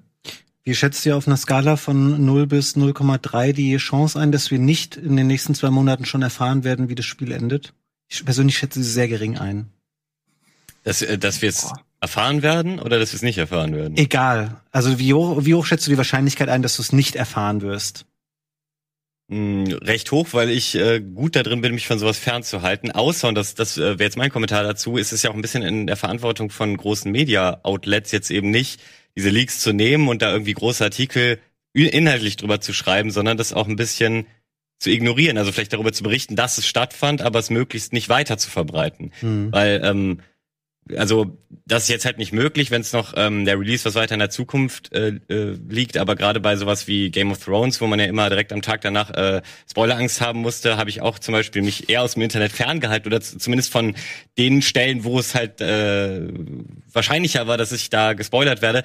[0.68, 4.58] Wie schätzt ihr auf einer Skala von 0 bis 0,3 die Chance ein, dass wir
[4.58, 7.72] nicht in den nächsten zwei Monaten schon erfahren werden, wie das Spiel endet?
[8.06, 9.70] Ich persönlich schätze sie sehr gering ein.
[10.84, 13.96] Dass, äh, dass wir es erfahren werden oder dass wir es nicht erfahren werden?
[13.96, 14.60] Egal.
[14.70, 17.62] Also wie hoch, wie hoch schätzt du die Wahrscheinlichkeit ein, dass du es nicht erfahren
[17.62, 18.04] wirst?
[19.28, 22.90] Mh, recht hoch, weil ich äh, gut da drin bin, mich von sowas fernzuhalten.
[22.90, 25.40] Außer, und das, das äh, wäre jetzt mein Kommentar dazu, ist es ja auch ein
[25.40, 28.82] bisschen in der Verantwortung von großen Media-Outlets jetzt eben nicht,
[29.16, 31.38] diese Leaks zu nehmen und da irgendwie große Artikel
[31.72, 34.26] inhaltlich drüber zu schreiben, sondern das auch ein bisschen
[34.78, 38.38] zu ignorieren, also vielleicht darüber zu berichten, dass es stattfand, aber es möglichst nicht weiter
[38.38, 39.12] zu verbreiten.
[39.22, 39.52] Mhm.
[39.52, 40.20] Weil ähm,
[40.96, 44.14] also das ist jetzt halt nicht möglich, wenn es noch ähm, der Release was weiter
[44.14, 47.86] in der Zukunft äh, äh, liegt, aber gerade bei sowas wie Game of Thrones, wo
[47.86, 51.32] man ja immer direkt am Tag danach äh, Spoilerangst haben musste, habe ich auch zum
[51.32, 53.94] Beispiel mich eher aus dem Internet ferngehalten oder zumindest von
[54.38, 56.28] den Stellen, wo es halt äh,
[56.92, 58.82] wahrscheinlicher war, dass ich da gespoilert werde.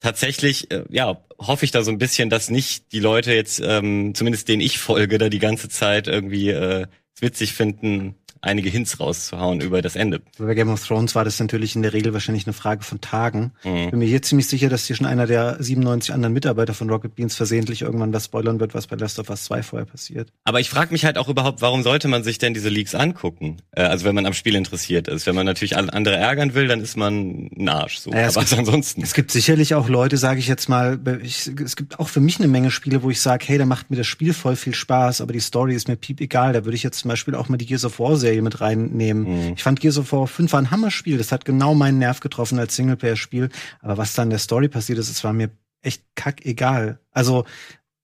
[0.00, 4.14] Tatsächlich, äh, ja, hoffe ich da so ein bisschen, dass nicht die Leute jetzt, ähm,
[4.14, 6.86] zumindest denen ich folge, da die ganze Zeit irgendwie äh,
[7.20, 10.20] witzig finden, einige Hints rauszuhauen über das Ende.
[10.38, 13.52] Bei Game of Thrones war das natürlich in der Regel wahrscheinlich eine Frage von Tagen.
[13.64, 13.90] Mhm.
[13.90, 17.14] Bin mir hier ziemlich sicher, dass hier schon einer der 97 anderen Mitarbeiter von Rocket
[17.14, 20.32] Beans versehentlich irgendwann was spoilern wird, was bei Last of Us 2 vorher passiert.
[20.44, 23.58] Aber ich frage mich halt auch überhaupt, warum sollte man sich denn diese Leaks angucken?
[23.72, 25.26] Äh, also wenn man am Spiel interessiert ist.
[25.26, 27.98] Wenn man natürlich andere ärgern will, dann ist man ein Arsch.
[27.98, 28.10] So.
[28.10, 29.02] Naja, Aber gibt, ansonsten.
[29.02, 32.38] Es gibt sicherlich auch Leute, sage ich jetzt mal, ich, es gibt auch für mich
[32.38, 35.20] eine Menge Spiele, wo ich sage, hey, da macht mir das Spiel voll viel Spaß,
[35.20, 36.52] aber die Story ist mir piep egal.
[36.52, 38.96] Da würde ich jetzt zum Beispiel auch mal die Gears of War Serie mit reinnehmen
[38.96, 39.46] nehmen.
[39.46, 39.52] Mhm.
[39.54, 41.18] Ich fand Gears of War 5 war ein Hammerspiel.
[41.18, 43.48] Das hat genau meinen Nerv getroffen als Singleplayer-Spiel.
[43.80, 47.00] Aber was dann der Story passiert ist, es war mir echt kack egal.
[47.10, 47.44] Also,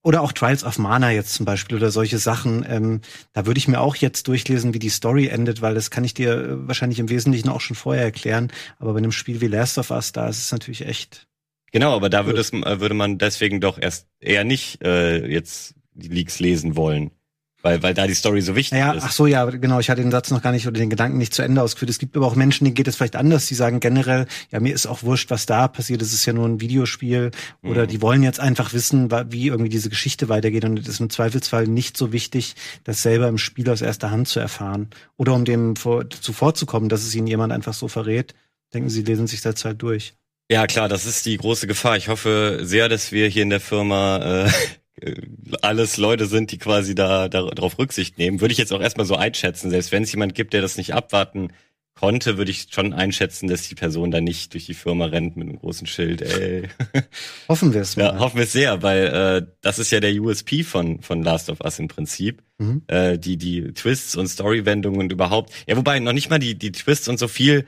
[0.03, 2.65] oder auch Trials of Mana jetzt zum Beispiel oder solche Sachen.
[2.69, 3.01] Ähm,
[3.33, 6.15] da würde ich mir auch jetzt durchlesen, wie die Story endet, weil das kann ich
[6.15, 8.53] dir äh, wahrscheinlich im Wesentlichen auch schon vorher erklären.
[8.79, 11.27] Aber bei einem Spiel wie Last of Us, da ist es natürlich echt.
[11.73, 15.75] Genau, aber da würde, es, äh, würde man deswegen doch erst eher nicht äh, jetzt
[15.95, 17.11] die Leaks lesen wollen
[17.64, 19.05] weil, weil da die Story so wichtig ja, ist.
[19.05, 19.81] Ach so, ja, genau.
[19.81, 21.88] Ich hatte den Satz noch gar nicht oder den Gedanken nicht zu Ende ausgeführt.
[21.88, 23.46] Es gibt aber auch Menschen, denen geht es vielleicht anders.
[23.46, 26.03] Die sagen generell, ja, mir ist auch wurscht, was da passiert.
[26.03, 27.31] Es ist ja nur ein Videospiel.
[27.62, 27.88] Oder mhm.
[27.88, 30.66] die wollen jetzt einfach wissen, wie irgendwie diese Geschichte weitergeht.
[30.66, 34.29] Und es ist im Zweifelsfall nicht so wichtig, das selber im Spiel aus erster Hand
[34.29, 34.90] zu erfahren.
[35.16, 38.35] Oder um dem vor, zuvorzukommen, dass es ihnen jemand einfach so verrät.
[38.74, 40.12] Denken sie, lesen sich da Zeit durch.
[40.50, 41.96] Ja, klar, das ist die große Gefahr.
[41.96, 44.50] Ich hoffe sehr, dass wir hier in der Firma äh,
[45.62, 49.07] alles Leute sind, die quasi da, da darauf Rücksicht nehmen, würde ich jetzt auch erstmal
[49.07, 49.70] so einschätzen.
[49.70, 51.48] Selbst wenn es jemand gibt, der das nicht abwarten
[51.94, 55.48] konnte, würde ich schon einschätzen, dass die Person da nicht durch die Firma rennt mit
[55.48, 56.22] einem großen Schild.
[56.22, 56.68] Ey.
[57.48, 57.94] Hoffen wir es.
[57.94, 61.50] Ja, hoffen wir es sehr, weil äh, das ist ja der USP von von Last
[61.50, 62.42] of Us im Prinzip.
[62.59, 62.83] Mhm.
[62.87, 65.52] Äh, die die Twists und Storywendungen und überhaupt.
[65.66, 67.64] Ja, wobei noch nicht mal die die Twists und so viel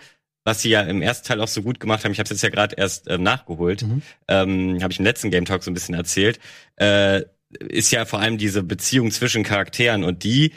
[0.46, 2.42] was sie ja im ersten Teil auch so gut gemacht haben, ich habe es jetzt
[2.42, 4.02] ja gerade erst ähm, nachgeholt, mhm.
[4.28, 6.38] ähm, habe ich im letzten Game Talk so ein bisschen erzählt,
[6.76, 7.22] äh,
[7.58, 10.52] ist ja vor allem diese Beziehung zwischen Charakteren und die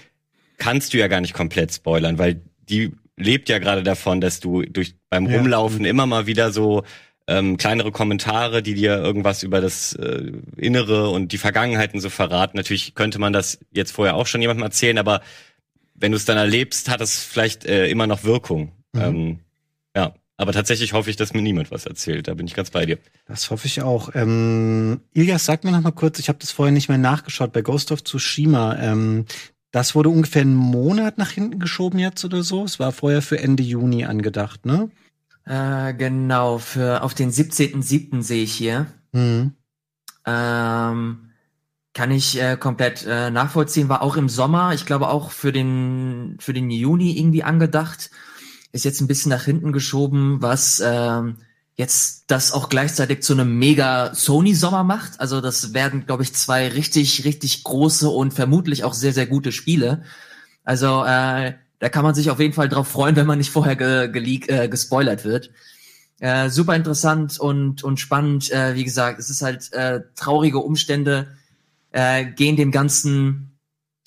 [0.60, 4.62] kannst du ja gar nicht komplett spoilern, weil die lebt ja gerade davon, dass du
[4.62, 5.90] durch beim Rumlaufen ja.
[5.90, 6.84] immer mal wieder so
[7.28, 12.58] ähm, kleinere Kommentare, die dir irgendwas über das äh, Innere und die Vergangenheiten so verraten.
[12.58, 15.22] Natürlich könnte man das jetzt vorher auch schon jemandem erzählen, aber
[15.96, 18.72] wenn du es dann erlebst, hat es vielleicht äh, immer noch Wirkung.
[18.94, 19.02] Mhm.
[19.02, 19.40] Ähm,
[20.40, 22.30] aber tatsächlich hoffe ich, dass mir niemand was erzählt.
[22.30, 22.98] Da bin ich ganz bei dir.
[23.28, 24.12] Das hoffe ich auch.
[24.14, 27.62] Ähm, Ilias, sag mir noch mal kurz, ich habe das vorher nicht mehr nachgeschaut, bei
[27.62, 28.78] Ghost of Tsushima.
[28.78, 29.26] Ähm,
[29.72, 32.64] das wurde ungefähr einen Monat nach hinten geschoben jetzt oder so.
[32.64, 34.90] Es war vorher für Ende Juni angedacht, ne?
[35.44, 38.22] Äh, genau, für auf den 17.07.
[38.22, 38.86] sehe ich hier.
[39.12, 39.56] Mhm.
[40.26, 41.32] Ähm,
[41.94, 43.90] kann ich äh, komplett äh, nachvollziehen.
[43.90, 48.10] War auch im Sommer, ich glaube auch für den für den Juni irgendwie angedacht
[48.72, 51.38] ist jetzt ein bisschen nach hinten geschoben, was ähm,
[51.76, 55.20] jetzt das auch gleichzeitig zu einem mega Sony-Sommer macht.
[55.20, 59.52] Also das werden, glaube ich, zwei richtig, richtig große und vermutlich auch sehr, sehr gute
[59.52, 60.04] Spiele.
[60.64, 63.76] Also äh, da kann man sich auf jeden Fall drauf freuen, wenn man nicht vorher
[63.76, 65.52] ge geleak, äh, gespoilert wird.
[66.20, 68.52] Äh, super interessant und, und spannend.
[68.52, 71.38] Äh, wie gesagt, es ist halt äh, traurige Umstände,
[71.92, 73.58] äh, gehen dem Ganzen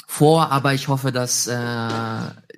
[0.07, 1.55] vor, aber ich hoffe, dass äh,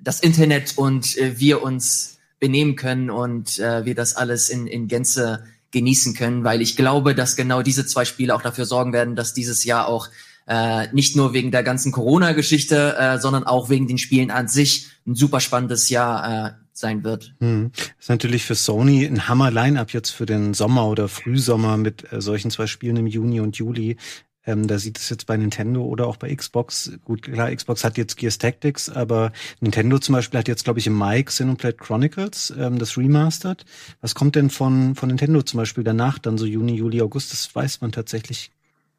[0.05, 4.87] das Internet und äh, wir uns benehmen können und äh, wir das alles in, in
[4.87, 9.15] Gänze genießen können, weil ich glaube, dass genau diese zwei Spiele auch dafür sorgen werden,
[9.17, 10.07] dass dieses Jahr auch
[10.47, 14.87] äh, nicht nur wegen der ganzen Corona-Geschichte, äh, sondern auch wegen den Spielen an sich
[15.07, 17.33] ein super spannendes Jahr äh, sein wird.
[17.39, 17.71] Hm.
[17.99, 22.51] Ist natürlich für Sony ein Hammer-Line-Up jetzt für den Sommer oder Frühsommer mit äh, solchen
[22.51, 23.97] zwei Spielen im Juni und Juli.
[24.45, 26.91] Ähm, da sieht es jetzt bei Nintendo oder auch bei Xbox.
[27.03, 30.87] Gut, klar, Xbox hat jetzt Gears Tactics, aber Nintendo zum Beispiel hat jetzt, glaube ich,
[30.87, 33.65] im Mai Xenoblade Chronicles, ähm, das Remastered.
[34.01, 37.33] Was kommt denn von, von Nintendo zum Beispiel danach, dann so Juni, Juli, August?
[37.33, 38.51] Das weiß man tatsächlich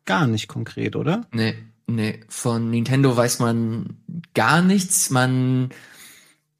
[0.04, 1.26] gar nicht konkret, oder?
[1.32, 1.54] Nee,
[1.86, 2.20] nee.
[2.28, 3.96] Von Nintendo weiß man
[4.34, 5.10] gar nichts.
[5.10, 5.70] Man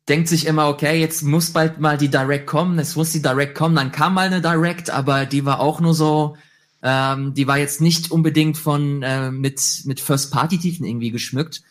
[0.09, 3.57] denkt sich immer, okay, jetzt muss bald mal die Direct kommen, es muss die Direct
[3.57, 6.37] kommen, dann kam mal eine Direct, aber die war auch nur so,
[6.83, 11.62] ähm, die war jetzt nicht unbedingt von äh, mit mit First Party Titeln irgendwie geschmückt.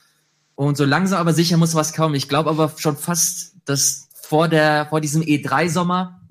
[0.56, 2.16] Und so langsam aber sicher muss was kommen.
[2.16, 6.22] Ich glaube aber schon fast, dass vor der vor diesem E3 Sommer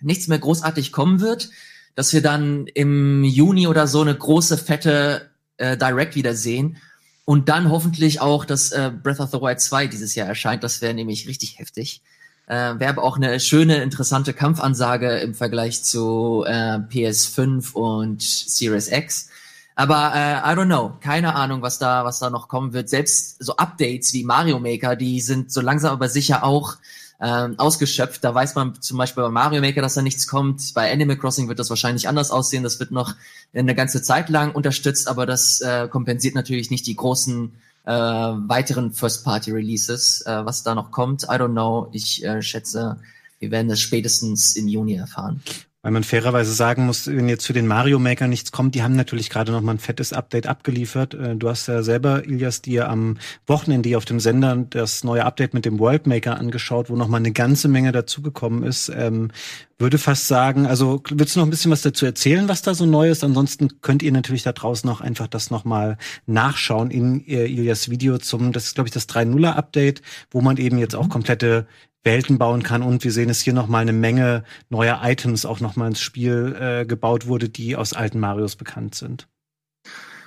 [0.00, 1.50] nichts mehr großartig kommen wird.
[1.94, 6.78] dass wir dann im Juni oder so eine große, fette äh, Direct wieder sehen.
[7.24, 10.62] Und dann hoffentlich auch, dass äh, Breath of the Wild 2 dieses Jahr erscheint.
[10.62, 12.02] Das wäre nämlich richtig heftig.
[12.46, 18.90] Äh, wäre aber auch eine schöne, interessante Kampfansage im Vergleich zu äh, PS5 und Series
[18.92, 19.30] X.
[19.76, 22.88] Aber äh, I don't know, keine Ahnung, was da, was da noch kommen wird.
[22.88, 26.76] Selbst so Updates wie Mario Maker, die sind so langsam aber sicher auch
[27.20, 28.22] ähm, ausgeschöpft.
[28.22, 30.74] Da weiß man zum Beispiel bei Mario Maker, dass da nichts kommt.
[30.74, 32.62] Bei Animal Crossing wird das wahrscheinlich anders aussehen.
[32.62, 33.14] Das wird noch
[33.54, 37.52] eine ganze Zeit lang unterstützt, aber das äh, kompensiert natürlich nicht die großen
[37.84, 41.24] äh, weiteren First-Party-Releases, äh, was da noch kommt.
[41.24, 41.88] I don't know.
[41.92, 42.98] Ich äh, schätze,
[43.38, 45.42] wir werden das spätestens im Juni erfahren.
[45.84, 48.96] Weil man fairerweise sagen muss, wenn jetzt für den Mario Maker nichts kommt, die haben
[48.96, 51.12] natürlich gerade noch mal ein fettes Update abgeliefert.
[51.12, 55.52] Äh, du hast ja selber, Ilias, dir am Wochenende auf dem Sender das neue Update
[55.52, 58.88] mit dem World Maker angeschaut, wo noch mal eine ganze Menge dazugekommen ist.
[58.88, 59.30] Ähm,
[59.78, 62.86] würde fast sagen, also willst du noch ein bisschen was dazu erzählen, was da so
[62.86, 63.22] neu ist?
[63.22, 67.90] Ansonsten könnt ihr natürlich da draußen auch einfach das noch mal nachschauen in äh, Ilias
[67.90, 71.66] Video zum, das ist glaube ich das 3.0er Update, wo man eben jetzt auch komplette
[72.04, 72.82] Welten bauen kann.
[72.82, 76.86] Und wir sehen es hier nochmal eine Menge neuer Items auch nochmal ins Spiel äh,
[76.86, 79.26] gebaut wurde, die aus alten Marios bekannt sind.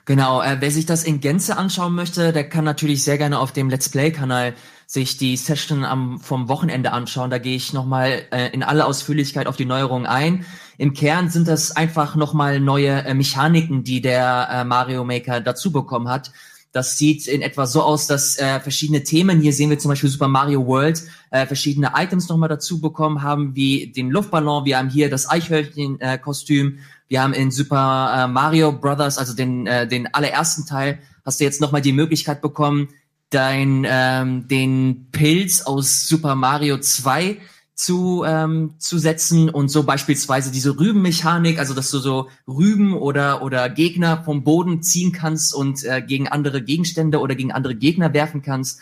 [0.07, 3.51] Genau, äh, wer sich das in Gänze anschauen möchte, der kann natürlich sehr gerne auf
[3.51, 4.53] dem Let's Play-Kanal
[4.85, 7.29] sich die Session am, vom Wochenende anschauen.
[7.29, 10.45] Da gehe ich nochmal äh, in aller Ausführlichkeit auf die Neuerungen ein.
[10.77, 15.73] Im Kern sind das einfach nochmal neue äh, Mechaniken, die der äh, Mario Maker dazu
[15.73, 16.31] bekommen hat.
[16.77, 20.11] Das sieht in etwa so aus, dass äh, verschiedene Themen, hier sehen wir zum Beispiel
[20.11, 24.91] Super Mario World, äh, verschiedene Items nochmal dazu bekommen haben, wie den Luftballon, wir haben
[24.91, 30.13] hier das Eichhörnchen-Kostüm, äh, wir haben in Super äh, Mario Brothers, also den, äh, den
[30.13, 32.89] allerersten Teil, hast du jetzt nochmal die Möglichkeit bekommen,
[33.31, 37.37] dein, ähm, den Pilz aus Super Mario 2
[37.77, 43.43] zu, ähm, zu setzen und so beispielsweise diese Rübenmechanik, also dass du so Rüben oder,
[43.43, 48.13] oder Gegner vom Boden ziehen kannst und äh, gegen andere Gegenstände oder gegen andere Gegner
[48.15, 48.81] werfen kannst.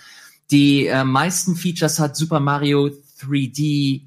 [0.49, 4.03] Die äh, meisten Features hat Super Mario 3D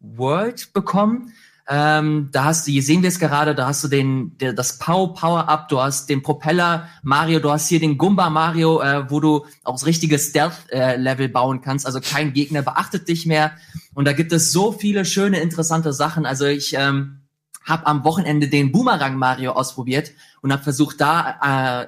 [0.00, 1.34] World bekommen.
[1.68, 4.78] Ähm, da hast du, hier sehen wir es gerade, da hast du den, der, das
[4.78, 9.10] Pow Power Up, du hast den Propeller Mario, du hast hier den Gumba Mario, äh,
[9.10, 11.84] wo du auch das richtige Stealth äh, Level bauen kannst.
[11.84, 13.52] Also kein Gegner beachtet dich mehr.
[13.94, 16.24] Und da gibt es so viele schöne, interessante Sachen.
[16.24, 17.22] Also ich ähm,
[17.64, 21.30] habe am Wochenende den Boomerang Mario ausprobiert und habe versucht, da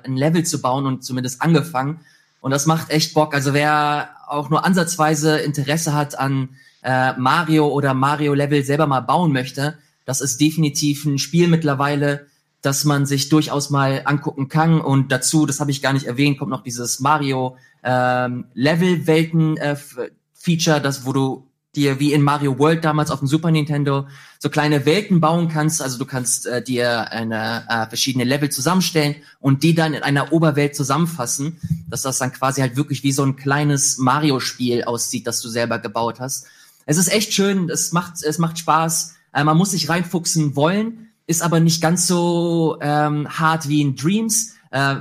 [0.03, 2.01] äh, ein Level zu bauen und zumindest angefangen.
[2.41, 3.33] Und das macht echt Bock.
[3.33, 6.51] Also wer auch nur ansatzweise Interesse hat an
[6.89, 12.27] äh, Mario oder Mario Level selber mal bauen möchte, das ist definitiv ein Spiel mittlerweile,
[12.63, 14.81] das man sich durchaus mal angucken kann.
[14.81, 19.59] Und dazu, das habe ich gar nicht erwähnt, kommt noch dieses Mario ähm, Level Welten
[19.59, 19.77] äh,
[20.33, 21.47] Feature, das wo du
[21.77, 24.07] dir wie in Mario World damals auf dem Super Nintendo
[24.39, 25.83] so kleine Welten bauen kannst.
[25.83, 30.33] Also du kannst äh, dir eine äh, verschiedene Level zusammenstellen und die dann in einer
[30.33, 35.43] Oberwelt zusammenfassen, dass das dann quasi halt wirklich wie so ein kleines Mario-Spiel aussieht, das
[35.43, 36.47] du selber gebaut hast.
[36.89, 39.15] Es ist echt schön, es macht, es macht Spaß.
[39.35, 43.95] Äh, man muss sich reinfuchsen wollen, ist aber nicht ganz so ähm, hart wie in
[43.95, 44.55] Dreams.
[44.71, 44.97] Äh,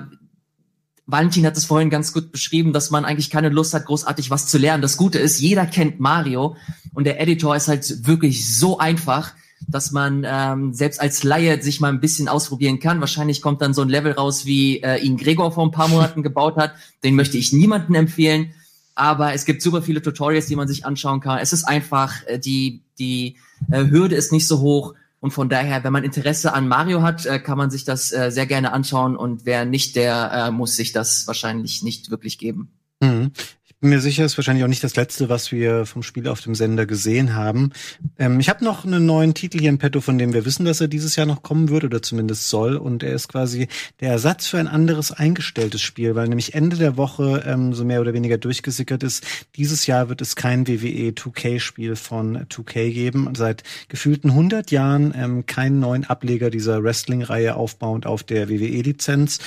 [1.06, 4.47] Valentin hat es vorhin ganz gut beschrieben, dass man eigentlich keine Lust hat, großartig was
[4.47, 4.82] zu lernen.
[4.82, 6.58] Das Gute ist, jeder kennt Mario
[6.93, 9.32] und der Editor ist halt wirklich so einfach,
[9.65, 13.00] dass man ähm, selbst als Laie sich mal ein bisschen ausprobieren kann.
[13.00, 16.21] Wahrscheinlich kommt dann so ein Level raus, wie äh, ihn Gregor vor ein paar Monaten
[16.21, 16.73] gebaut hat.
[17.06, 18.52] Den möchte ich niemandem empfehlen
[18.97, 21.39] aber es gibt super viele Tutorials, die man sich anschauen kann.
[21.39, 23.38] Es ist einfach, äh, die, die
[23.71, 24.95] äh, Hürde ist nicht so hoch.
[25.19, 28.31] Und von daher, wenn man Interesse an Mario hat, äh, kann man sich das äh,
[28.31, 29.15] sehr gerne anschauen.
[29.15, 32.71] Und wer nicht, der äh, muss sich das wahrscheinlich nicht wirklich geben.
[33.01, 33.31] Mhm
[33.79, 36.55] bin mir sicher, ist wahrscheinlich auch nicht das letzte, was wir vom Spiel auf dem
[36.55, 37.71] Sender gesehen haben.
[38.17, 40.81] Ähm, ich habe noch einen neuen Titel hier im Petto, von dem wir wissen, dass
[40.81, 42.75] er dieses Jahr noch kommen wird oder zumindest soll.
[42.75, 43.67] Und er ist quasi
[43.99, 48.01] der Ersatz für ein anderes eingestelltes Spiel, weil nämlich Ende der Woche ähm, so mehr
[48.01, 49.23] oder weniger durchgesickert ist.
[49.55, 53.35] Dieses Jahr wird es kein WWE 2K-Spiel von 2K geben.
[53.35, 59.37] Seit gefühlten 100 Jahren ähm, keinen neuen Ableger dieser Wrestling-Reihe aufbauend auf der WWE-Lizenz.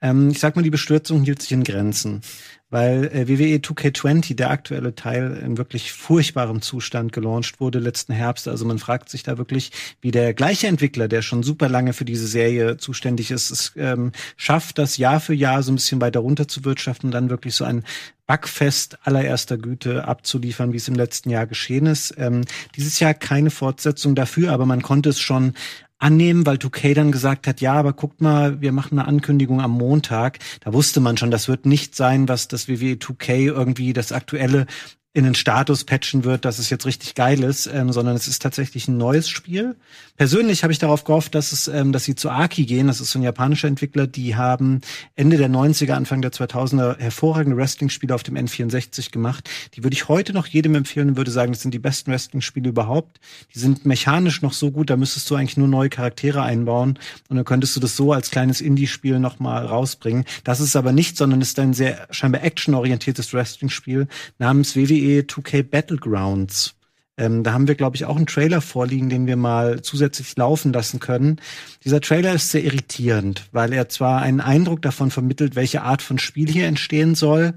[0.00, 2.22] Ähm, ich sag mal, die Bestürzung hielt sich in Grenzen
[2.70, 8.48] weil äh, WWE 2K20, der aktuelle Teil, in wirklich furchtbarem Zustand gelauncht wurde letzten Herbst.
[8.48, 12.04] Also man fragt sich da wirklich, wie der gleiche Entwickler, der schon super lange für
[12.04, 16.20] diese Serie zuständig ist, es ähm, schafft, das Jahr für Jahr so ein bisschen weiter
[16.20, 17.84] runter zu wirtschaften und dann wirklich so ein
[18.26, 22.14] Backfest allererster Güte abzuliefern, wie es im letzten Jahr geschehen ist.
[22.16, 22.44] Ähm,
[22.76, 25.54] dieses Jahr keine Fortsetzung dafür, aber man konnte es schon
[26.00, 29.72] annehmen, weil 2K dann gesagt hat, ja, aber guckt mal, wir machen eine Ankündigung am
[29.72, 30.38] Montag.
[30.60, 34.66] Da wusste man schon, das wird nicht sein, was das WWE 2K irgendwie das aktuelle
[35.12, 38.42] in den Status patchen wird, dass es jetzt richtig geil ist, ähm, sondern es ist
[38.42, 39.74] tatsächlich ein neues Spiel.
[40.16, 42.86] Persönlich habe ich darauf gehofft, dass es, ähm, dass sie zu Aki gehen.
[42.86, 44.82] Das ist so ein japanischer Entwickler, die haben
[45.16, 49.50] Ende der 90er, Anfang der 2000er hervorragende Wrestling-Spiele auf dem N64 gemacht.
[49.74, 52.68] Die würde ich heute noch jedem empfehlen und würde sagen, das sind die besten Wrestling-Spiele
[52.68, 53.18] überhaupt.
[53.52, 57.36] Die sind mechanisch noch so gut, da müsstest du eigentlich nur neue Charaktere einbauen und
[57.36, 60.24] dann könntest du das so als kleines Indie-Spiel noch mal rausbringen.
[60.44, 64.06] Das ist aber nicht, sondern ist ein sehr scheinbar actionorientiertes Wrestling-Spiel
[64.38, 66.74] namens WWE WWE 2K Battlegrounds.
[67.16, 70.72] Ähm, da haben wir, glaube ich, auch einen Trailer vorliegen, den wir mal zusätzlich laufen
[70.72, 71.40] lassen können.
[71.84, 76.18] Dieser Trailer ist sehr irritierend, weil er zwar einen Eindruck davon vermittelt, welche Art von
[76.18, 77.54] Spiel hier entstehen soll.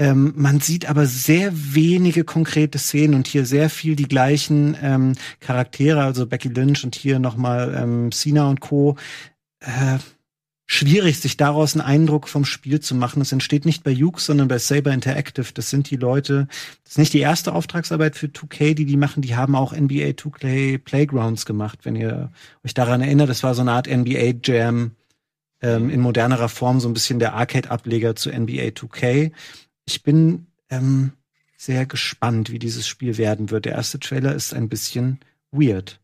[0.00, 5.12] Ähm, man sieht aber sehr wenige konkrete Szenen und hier sehr viel die gleichen ähm,
[5.40, 8.96] Charaktere, also Becky Lynch und hier nochmal ähm, Cena und Co.
[9.60, 9.98] Äh,
[10.72, 13.20] schwierig, sich daraus einen Eindruck vom Spiel zu machen.
[13.20, 15.48] Es entsteht nicht bei Hughes, sondern bei Saber Interactive.
[15.52, 16.46] Das sind die Leute,
[16.84, 19.20] das ist nicht die erste Auftragsarbeit für 2K, die die machen.
[19.20, 22.30] Die haben auch NBA 2K Playgrounds gemacht, wenn ihr
[22.64, 23.28] euch daran erinnert.
[23.28, 24.92] Das war so eine Art NBA Jam
[25.60, 29.32] ähm, in modernerer Form, so ein bisschen der Arcade-Ableger zu NBA 2K.
[29.86, 31.14] Ich bin ähm,
[31.56, 33.64] sehr gespannt, wie dieses Spiel werden wird.
[33.64, 35.18] Der erste Trailer ist ein bisschen
[35.50, 36.00] weird.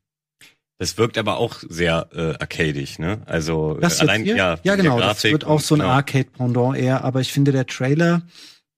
[0.79, 3.23] Das wirkt aber auch sehr äh, arcadig, ne?
[3.25, 4.37] Also das allein hier?
[4.37, 5.91] ja, ja genau, das wird auch so ein genau.
[5.91, 8.23] Arcade Pendant eher, aber ich finde der Trailer,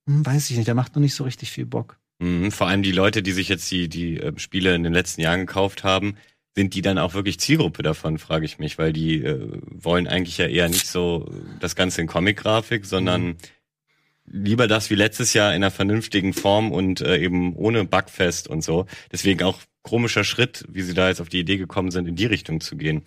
[0.09, 1.99] hm, weiß ich nicht, der macht noch nicht so richtig viel Bock.
[2.21, 5.23] Mhm, vor allem die Leute, die sich jetzt die die äh, Spiele in den letzten
[5.23, 6.17] Jahren gekauft haben,
[6.55, 10.39] sind die dann auch wirklich Zielgruppe davon, frage ich mich, weil die äh, wollen eigentlich
[10.39, 11.29] ja eher nicht so
[11.61, 13.37] das Ganze in Comic-Grafik, sondern mhm.
[14.31, 18.62] Lieber das wie letztes Jahr in einer vernünftigen Form und äh, eben ohne Bugfest und
[18.62, 18.87] so.
[19.12, 22.26] Deswegen auch komischer Schritt, wie sie da jetzt auf die Idee gekommen sind, in die
[22.26, 23.03] Richtung zu gehen.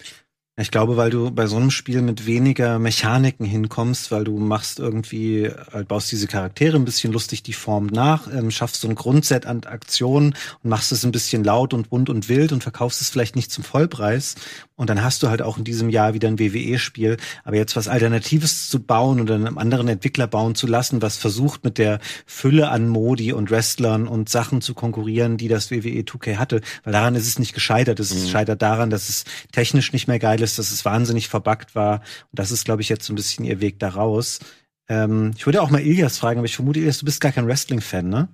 [0.62, 4.80] Ich glaube, weil du bei so einem Spiel mit weniger Mechaniken hinkommst, weil du machst
[4.80, 8.94] irgendwie, halt baust diese Charaktere ein bisschen lustig die Form nach, ähm, schaffst so ein
[8.94, 13.02] Grundset an Aktionen und machst es ein bisschen laut und bunt und wild und verkaufst
[13.02, 14.36] es vielleicht nicht zum Vollpreis.
[14.82, 17.18] Und dann hast du halt auch in diesem Jahr wieder ein WWE-Spiel.
[17.44, 21.64] Aber jetzt was Alternatives zu bauen oder einem anderen Entwickler bauen zu lassen, was versucht
[21.64, 26.38] mit der Fülle an Modi und Wrestlern und Sachen zu konkurrieren, die das WWE 2K
[26.38, 28.00] hatte, weil daran ist es nicht gescheitert.
[28.00, 28.28] Es mhm.
[28.28, 32.00] scheitert daran, dass es technisch nicht mehr geil ist, dass es wahnsinnig verbuggt war.
[32.00, 34.40] Und das ist, glaube ich, jetzt so ein bisschen ihr Weg daraus.
[34.88, 37.48] Ähm, ich würde auch mal Ilias fragen, aber ich vermute, Ilias, du bist gar kein
[37.48, 38.30] Wrestling-Fan, ne?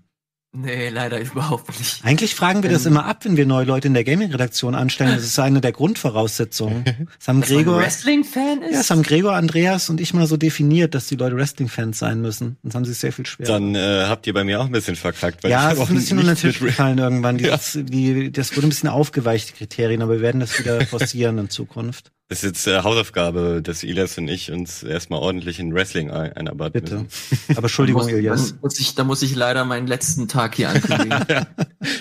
[0.60, 2.04] Nee, leider überhaupt nicht.
[2.04, 5.12] Eigentlich fragen wir ähm, das immer ab, wenn wir neue Leute in der Gaming-Redaktion anstellen.
[5.14, 6.86] Das ist eine der Grundvoraussetzungen.
[7.18, 8.72] Das haben Gregor, Wrestling-Fan ist?
[8.72, 12.22] Ja, das haben Gregor, Andreas und ich mal so definiert, dass die Leute Wrestling-Fans sein
[12.22, 12.58] müssen.
[12.64, 13.54] Das haben sie sehr viel schwerer.
[13.54, 15.44] Dann äh, habt ihr bei mir auch ein bisschen verkackt.
[15.44, 17.38] Weil ja, es ist ein bisschen unter den Tisch gefallen irgendwann.
[17.38, 17.82] Dieses, ja.
[17.82, 21.50] die, das wurde ein bisschen aufgeweicht, die Kriterien, aber wir werden das wieder forcieren in
[21.50, 22.12] Zukunft.
[22.30, 26.82] Das ist jetzt äh, Hausaufgabe, dass Elias und ich uns erstmal ordentlich in Wrestling einarbeiten
[26.82, 26.96] Bitte.
[26.96, 27.08] Müssen.
[27.52, 28.50] Aber Entschuldigung, da muss, Elias.
[28.50, 31.26] Da muss, ich, da muss ich leider meinen letzten Tag hier ankündigen.
[31.30, 31.48] ja,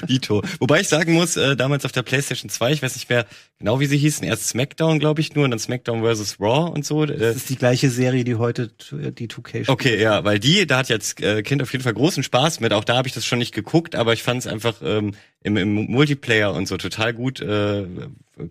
[0.08, 0.42] Dito.
[0.58, 3.24] Wobei ich sagen muss, äh, damals auf der PlayStation 2, ich weiß nicht mehr
[3.60, 6.40] genau, wie sie hießen, erst SmackDown, glaube ich, nur, und dann SmackDown vs.
[6.40, 7.04] Raw und so.
[7.04, 9.68] Äh, das ist die gleiche Serie, die heute die 2K spielt.
[9.68, 12.72] Okay, ja, weil die, da hat jetzt äh, Kind auf jeden Fall großen Spaß mit.
[12.72, 15.14] Auch da habe ich das schon nicht geguckt, aber ich fand es einfach ähm,
[15.44, 17.40] im, im Multiplayer und so total gut.
[17.40, 17.84] Äh,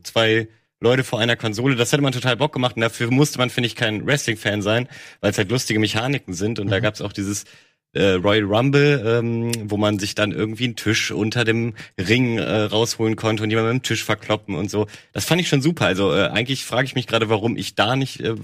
[0.04, 0.48] zwei
[0.82, 1.76] Leute vor einer Konsole.
[1.76, 4.88] Das hätte man total Bock gemacht und dafür musste man, finde ich, kein Wrestling-Fan sein,
[5.22, 6.60] weil es halt lustige Mechaniken sind.
[6.60, 6.72] Und mhm.
[6.72, 7.46] da gab es auch dieses
[7.94, 12.64] äh, Royal Rumble, ähm, wo man sich dann irgendwie einen Tisch unter dem Ring äh,
[12.64, 14.88] rausholen konnte und jemand mit dem Tisch verkloppen und so.
[15.14, 15.86] Das fand ich schon super.
[15.86, 18.36] Also äh, eigentlich frage ich mich gerade, warum ich da nicht äh,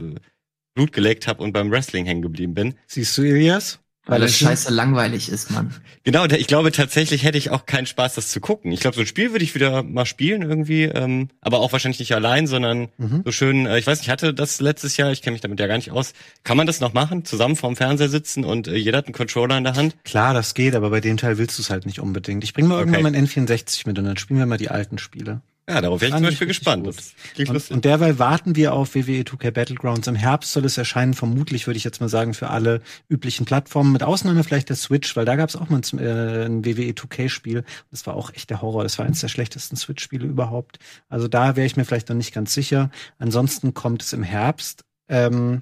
[0.73, 2.75] Blut geleckt habe und beim Wrestling hängen geblieben bin.
[2.87, 3.80] Siehst du, Elias?
[4.07, 5.73] Weil es scheiße langweilig ist, Mann.
[6.03, 8.71] Genau, ich glaube tatsächlich hätte ich auch keinen Spaß, das zu gucken.
[8.71, 11.99] Ich glaube, so ein Spiel würde ich wieder mal spielen irgendwie, ähm, aber auch wahrscheinlich
[11.99, 13.21] nicht allein, sondern mhm.
[13.23, 15.59] so schön, äh, ich weiß nicht, ich hatte das letztes Jahr, ich kenne mich damit
[15.59, 16.13] ja gar nicht aus.
[16.43, 17.23] Kann man das noch machen?
[17.23, 19.95] Zusammen vorm Fernseher sitzen und äh, jeder hat einen Controller in der Hand?
[20.03, 22.43] Klar, das geht, aber bei dem Teil willst du es halt nicht unbedingt.
[22.43, 22.93] Ich bringe mal okay.
[22.95, 25.41] irgendwann mein N64 mit und dann spielen wir mal die alten Spiele.
[25.69, 26.87] Ja, darauf wäre ich zum Beispiel gespannt.
[26.87, 30.07] Und, und, derweil warten wir auf WWE 2K Battlegrounds.
[30.07, 33.93] Im Herbst soll es erscheinen, vermutlich würde ich jetzt mal sagen, für alle üblichen Plattformen,
[33.93, 36.93] mit Ausnahme vielleicht der Switch, weil da gab es auch mal ein, äh, ein WWE
[36.93, 37.63] 2K-Spiel.
[37.91, 38.83] Das war auch echt der Horror.
[38.83, 40.79] Das war eines der schlechtesten Switch-Spiele überhaupt.
[41.09, 42.89] Also da wäre ich mir vielleicht noch nicht ganz sicher.
[43.19, 44.83] Ansonsten kommt es im Herbst.
[45.09, 45.61] Ähm,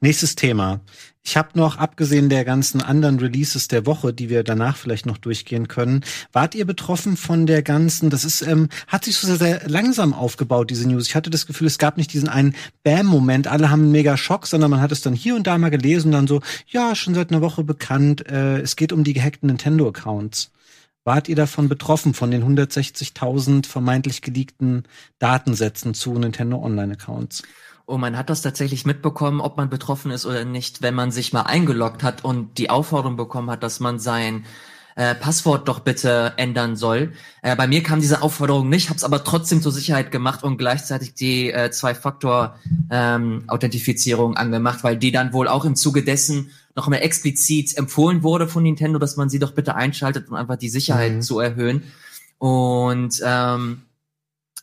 [0.00, 0.80] nächstes Thema.
[1.28, 5.18] Ich habe noch, abgesehen der ganzen anderen Releases der Woche, die wir danach vielleicht noch
[5.18, 9.36] durchgehen können, wart ihr betroffen von der ganzen, das ist, ähm, hat sich so sehr,
[9.36, 11.08] sehr langsam aufgebaut, diese News.
[11.08, 12.54] Ich hatte das Gefühl, es gab nicht diesen einen
[12.84, 15.70] Bam-Moment, alle haben einen mega Schock, sondern man hat es dann hier und da mal
[15.70, 19.12] gelesen und dann so, ja, schon seit einer Woche bekannt, äh, es geht um die
[19.12, 20.52] gehackten Nintendo-Accounts.
[21.02, 24.84] Wart ihr davon betroffen, von den 160.000 vermeintlich geleakten
[25.18, 27.42] Datensätzen zu Nintendo Online-Accounts?
[27.86, 31.32] Und man hat das tatsächlich mitbekommen, ob man betroffen ist oder nicht, wenn man sich
[31.32, 34.44] mal eingeloggt hat und die Aufforderung bekommen hat, dass man sein
[34.96, 37.12] äh, Passwort doch bitte ändern soll.
[37.42, 40.56] Äh, bei mir kam diese Aufforderung nicht, habe es aber trotzdem zur Sicherheit gemacht und
[40.56, 46.88] gleichzeitig die äh, Zwei-Faktor-Authentifizierung ähm, angemacht, weil die dann wohl auch im Zuge dessen noch
[46.88, 50.70] mehr explizit empfohlen wurde von Nintendo, dass man sie doch bitte einschaltet, um einfach die
[50.70, 51.22] Sicherheit mhm.
[51.22, 51.84] zu erhöhen.
[52.38, 53.82] Und ähm,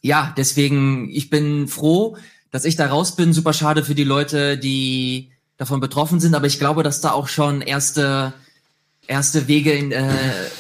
[0.02, 2.18] ja, deswegen, ich bin froh,
[2.54, 3.34] dass ich da raus bin.
[3.34, 7.28] Super schade für die Leute, die davon betroffen sind, aber ich glaube, dass da auch
[7.28, 8.34] schon erste
[9.06, 10.06] erste Wege in, äh,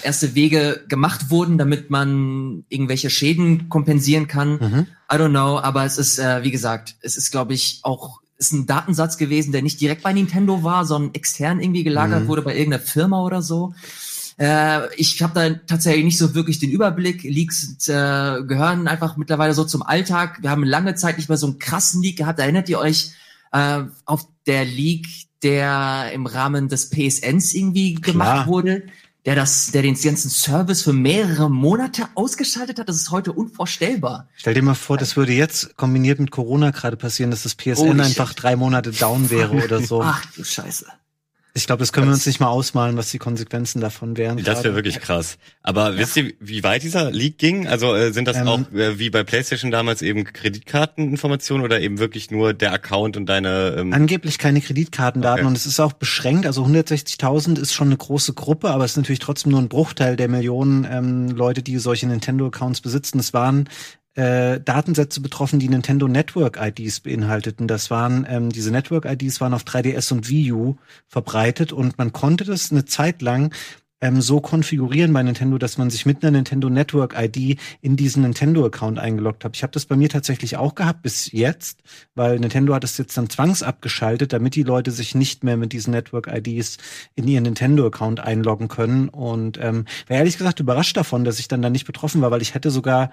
[0.01, 4.49] erste Wege gemacht wurden, damit man irgendwelche Schäden kompensieren kann.
[4.59, 4.87] Mhm.
[5.09, 8.51] I don't know, aber es ist äh, wie gesagt, es ist glaube ich auch ist
[8.51, 12.27] ein Datensatz gewesen, der nicht direkt bei Nintendo war, sondern extern irgendwie gelagert mhm.
[12.27, 13.75] wurde bei irgendeiner Firma oder so.
[14.37, 17.23] Äh, ich habe da tatsächlich nicht so wirklich den Überblick.
[17.23, 20.39] Leaks äh, gehören einfach mittlerweile so zum Alltag.
[20.41, 22.39] Wir haben lange Zeit nicht mehr so einen krassen Leak gehabt.
[22.39, 23.11] Erinnert ihr euch
[23.51, 25.07] äh, auf der Leak,
[25.43, 28.13] der im Rahmen des PSNs irgendwie Klar.
[28.13, 28.83] gemacht wurde?
[29.25, 34.27] der das, der den ganzen Service für mehrere Monate ausgeschaltet hat, das ist heute unvorstellbar.
[34.35, 37.99] Stell dir mal vor, das würde jetzt kombiniert mit Corona gerade passieren, dass das PSN
[37.99, 40.01] oh, einfach drei Monate down wäre oder so.
[40.03, 40.87] Ach du Scheiße.
[41.55, 44.43] Ich glaube, das können wir uns nicht mal ausmalen, was die Konsequenzen davon wären.
[44.43, 45.37] Das wäre wirklich krass.
[45.61, 45.99] Aber ja.
[45.99, 47.67] wisst ihr, wie weit dieser Leak ging?
[47.67, 51.99] Also äh, sind das ähm, auch äh, wie bei PlayStation damals eben Kreditkarteninformationen oder eben
[51.99, 53.75] wirklich nur der Account und deine?
[53.77, 55.47] Ähm Angeblich keine Kreditkartendaten okay.
[55.47, 56.47] und es ist auch beschränkt.
[56.47, 60.15] Also 160.000 ist schon eine große Gruppe, aber es ist natürlich trotzdem nur ein Bruchteil
[60.15, 63.19] der Millionen ähm, Leute, die solche Nintendo-Accounts besitzen.
[63.19, 63.69] Es waren
[64.15, 67.67] äh, Datensätze betroffen, die Nintendo Network IDs beinhalteten.
[67.67, 70.75] Das waren ähm, diese Network IDs waren auf 3DS und Wii U
[71.07, 73.51] verbreitet und man konnte das eine Zeit lang
[74.03, 78.23] ähm, so konfigurieren bei Nintendo, dass man sich mit einer Nintendo Network ID in diesen
[78.23, 79.55] Nintendo Account eingeloggt hat.
[79.55, 81.79] Ich habe das bei mir tatsächlich auch gehabt bis jetzt,
[82.13, 85.91] weil Nintendo hat es jetzt dann zwangsabgeschaltet, damit die Leute sich nicht mehr mit diesen
[85.91, 86.77] Network IDs
[87.15, 91.47] in ihren Nintendo Account einloggen können und ähm, war ehrlich gesagt überrascht davon, dass ich
[91.47, 93.09] dann da nicht betroffen war, weil ich hätte sogar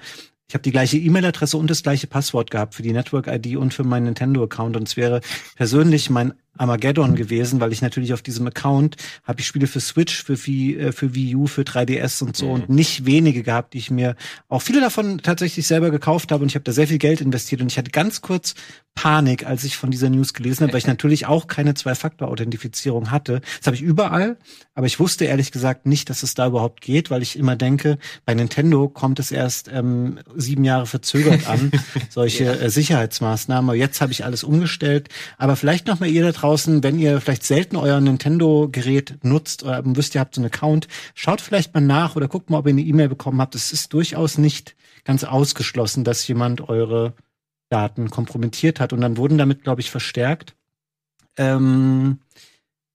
[0.51, 3.85] ich habe die gleiche E-Mail-Adresse und das gleiche Passwort gehabt für die Network-ID und für
[3.85, 4.77] meinen Nintendo-Account.
[4.77, 5.21] Und es wäre
[5.55, 10.23] persönlich mein Armageddon gewesen, weil ich natürlich auf diesem Account habe ich Spiele für Switch,
[10.23, 12.53] für Wii, äh, für Wii U, für 3DS und so mhm.
[12.53, 14.17] und nicht wenige gehabt, die ich mir
[14.49, 17.61] auch viele davon tatsächlich selber gekauft habe und ich habe da sehr viel Geld investiert
[17.61, 18.55] und ich hatte ganz kurz
[18.95, 23.41] Panik, als ich von dieser News gelesen habe, weil ich natürlich auch keine Zwei-Faktor-Authentifizierung hatte.
[23.59, 24.37] Das habe ich überall,
[24.75, 27.99] aber ich wusste ehrlich gesagt nicht, dass es da überhaupt geht, weil ich immer denke,
[28.27, 31.71] bei Nintendo kommt es erst ähm, sieben Jahre verzögert an,
[32.11, 32.53] solche ja.
[32.53, 33.71] äh, Sicherheitsmaßnahmen.
[33.71, 35.09] Aber jetzt habe ich alles umgestellt.
[35.39, 36.50] Aber vielleicht noch mal ihr da draußen,
[36.83, 41.41] wenn ihr vielleicht selten euer Nintendo-Gerät nutzt oder wisst, ihr habt so einen Account, schaut
[41.41, 43.55] vielleicht mal nach oder guckt mal, ob ihr eine E-Mail bekommen habt.
[43.55, 47.15] Es ist durchaus nicht ganz ausgeschlossen, dass jemand eure
[47.69, 48.93] Daten kompromittiert hat.
[48.93, 50.55] Und dann wurden damit, glaube ich, verstärkt.
[51.37, 52.19] Ähm,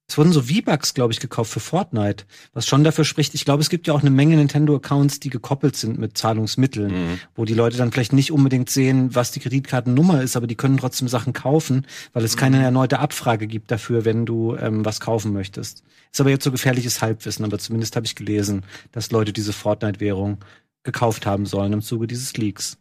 [0.08, 3.34] es wurden so V-Bucks, glaube ich, gekauft für Fortnite, was schon dafür spricht.
[3.34, 7.20] Ich glaube, es gibt ja auch eine Menge Nintendo-Accounts, die gekoppelt sind mit Zahlungsmitteln, mhm.
[7.36, 10.78] wo die Leute dann vielleicht nicht unbedingt sehen, was die Kreditkartennummer ist, aber die können
[10.78, 12.40] trotzdem Sachen kaufen, weil es mhm.
[12.40, 15.84] keine erneute Abfrage gibt dafür, wenn du ähm, was kaufen möchtest.
[16.12, 20.38] Ist aber jetzt so gefährliches Halbwissen, aber zumindest habe ich gelesen, dass Leute diese Fortnite-Währung
[20.84, 22.78] gekauft haben sollen im Zuge dieses Leaks.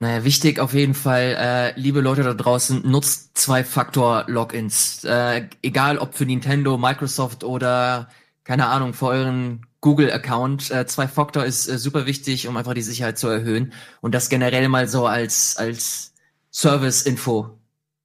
[0.00, 5.02] Naja, wichtig auf jeden Fall, äh, liebe Leute da draußen, nutzt Zwei-Faktor-Logins.
[5.02, 8.08] Äh, egal ob für Nintendo, Microsoft oder,
[8.44, 10.70] keine Ahnung, für euren Google-Account.
[10.70, 13.72] Äh, Zwei-Faktor ist äh, super wichtig, um einfach die Sicherheit zu erhöhen.
[14.00, 16.14] Und das generell mal so als, als
[16.52, 17.58] Service-Info.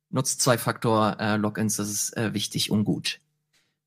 [0.09, 3.19] Nutzt Zwei-Faktor-Logins, das ist äh, wichtig und gut.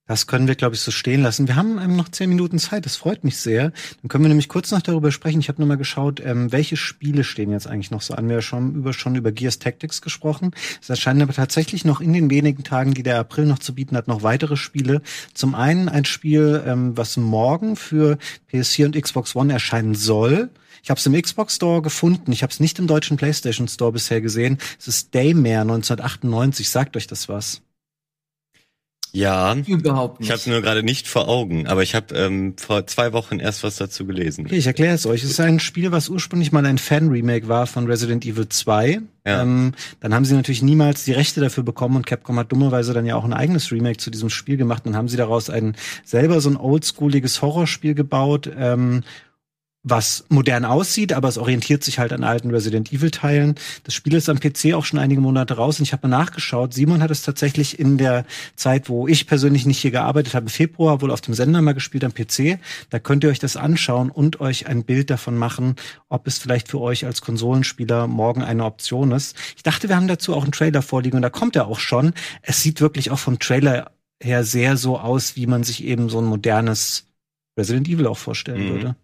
[0.07, 1.49] Das können wir, glaube ich, so stehen lassen.
[1.49, 3.73] Wir haben ähm, noch zehn Minuten Zeit, das freut mich sehr.
[4.03, 5.41] Dann können wir nämlich kurz noch darüber sprechen.
[5.41, 8.29] Ich habe nur mal geschaut, ähm, welche Spiele stehen jetzt eigentlich noch so an.
[8.29, 10.53] Wir haben schon über, schon über Gears Tactics gesprochen.
[10.81, 13.97] Es erscheinen aber tatsächlich noch in den wenigen Tagen, die der April noch zu bieten
[13.97, 15.03] hat, noch weitere Spiele.
[15.35, 18.19] Zum einen ein Spiel, ähm, was morgen für
[18.53, 20.51] PS4 und Xbox One erscheinen soll.
[20.85, 22.31] Ich habe es im Xbox Store gefunden.
[22.31, 24.59] Ich habe es nicht im deutschen PlayStation Store bisher gesehen.
[24.79, 26.71] Es ist Daymare 1998.
[26.71, 27.63] Sagt euch das was?
[29.17, 30.27] Ja, überhaupt nicht.
[30.27, 33.39] Ich habe es nur gerade nicht vor Augen, aber ich habe ähm, vor zwei Wochen
[33.39, 34.45] erst was dazu gelesen.
[34.45, 35.25] Okay, ich erkläre es euch.
[35.25, 39.01] Es ist ein Spiel, was ursprünglich mal ein Fan-Remake war von Resident Evil 2.
[39.25, 39.43] Ja.
[39.43, 43.07] Ähm, dann haben sie natürlich niemals die Rechte dafür bekommen und Capcom hat dummerweise dann
[43.07, 44.85] ja auch ein eigenes Remake zu diesem Spiel gemacht.
[44.85, 48.51] Dann haben sie daraus ein selber so ein oldschooliges Horrorspiel gebaut.
[48.55, 49.03] Ähm,
[49.89, 53.55] was modern aussieht, aber es orientiert sich halt an alten Resident Evil Teilen.
[53.85, 56.75] Das Spiel ist am PC auch schon einige Monate raus und ich habe mal nachgeschaut.
[56.75, 58.27] Simon hat es tatsächlich in der
[58.57, 62.03] Zeit, wo ich persönlich nicht hier gearbeitet habe, Februar wohl auf dem Sender mal gespielt
[62.03, 62.59] am PC.
[62.91, 65.77] Da könnt ihr euch das anschauen und euch ein Bild davon machen,
[66.09, 69.37] ob es vielleicht für euch als Konsolenspieler morgen eine Option ist.
[69.55, 72.13] Ich dachte, wir haben dazu auch einen Trailer vorliegen und da kommt er auch schon.
[72.43, 76.19] Es sieht wirklich auch vom Trailer her sehr so aus, wie man sich eben so
[76.19, 77.07] ein modernes
[77.57, 78.71] Resident Evil auch vorstellen mhm.
[78.71, 78.97] würde.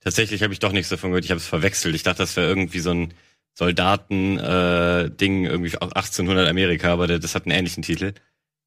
[0.00, 1.24] Tatsächlich habe ich doch nichts davon gehört.
[1.24, 1.94] Ich habe es verwechselt.
[1.94, 3.14] Ich dachte, das wäre irgendwie so ein
[3.54, 8.14] Soldaten-Ding, äh, irgendwie aus 1800 Amerika, aber das hat einen ähnlichen Titel.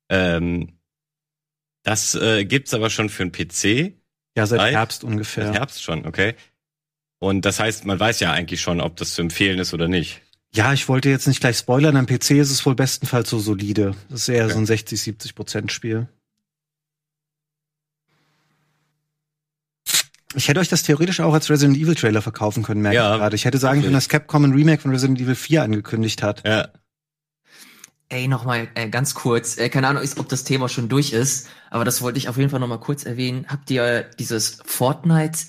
[0.09, 0.77] Ähm,
[1.83, 3.93] das äh, gibt's aber schon für einen PC.
[4.37, 4.73] Ja, seit Zeit.
[4.73, 5.47] Herbst ungefähr.
[5.47, 6.35] Seit Herbst schon, okay.
[7.19, 10.21] Und das heißt, man weiß ja eigentlich schon, ob das zu empfehlen ist oder nicht.
[10.53, 11.97] Ja, ich wollte jetzt nicht gleich spoilern.
[11.97, 13.95] Am PC ist es wohl bestenfalls so solide.
[14.09, 14.53] Das ist eher okay.
[14.53, 16.07] so ein 60, 70 Prozent Spiel.
[20.35, 23.19] Ich hätte euch das theoretisch auch als Resident Evil Trailer verkaufen können, merke ja, ich
[23.19, 23.35] gerade.
[23.35, 26.45] Ich hätte sagen können, dass Capcom ein Remake von Resident Evil 4 angekündigt hat.
[26.45, 26.67] Ja.
[28.09, 31.83] Ey, nochmal äh, ganz kurz, äh, keine Ahnung, ob das Thema schon durch ist, aber
[31.83, 33.45] das wollte ich auf jeden Fall nochmal kurz erwähnen.
[33.49, 35.39] Habt ihr dieses Fortnite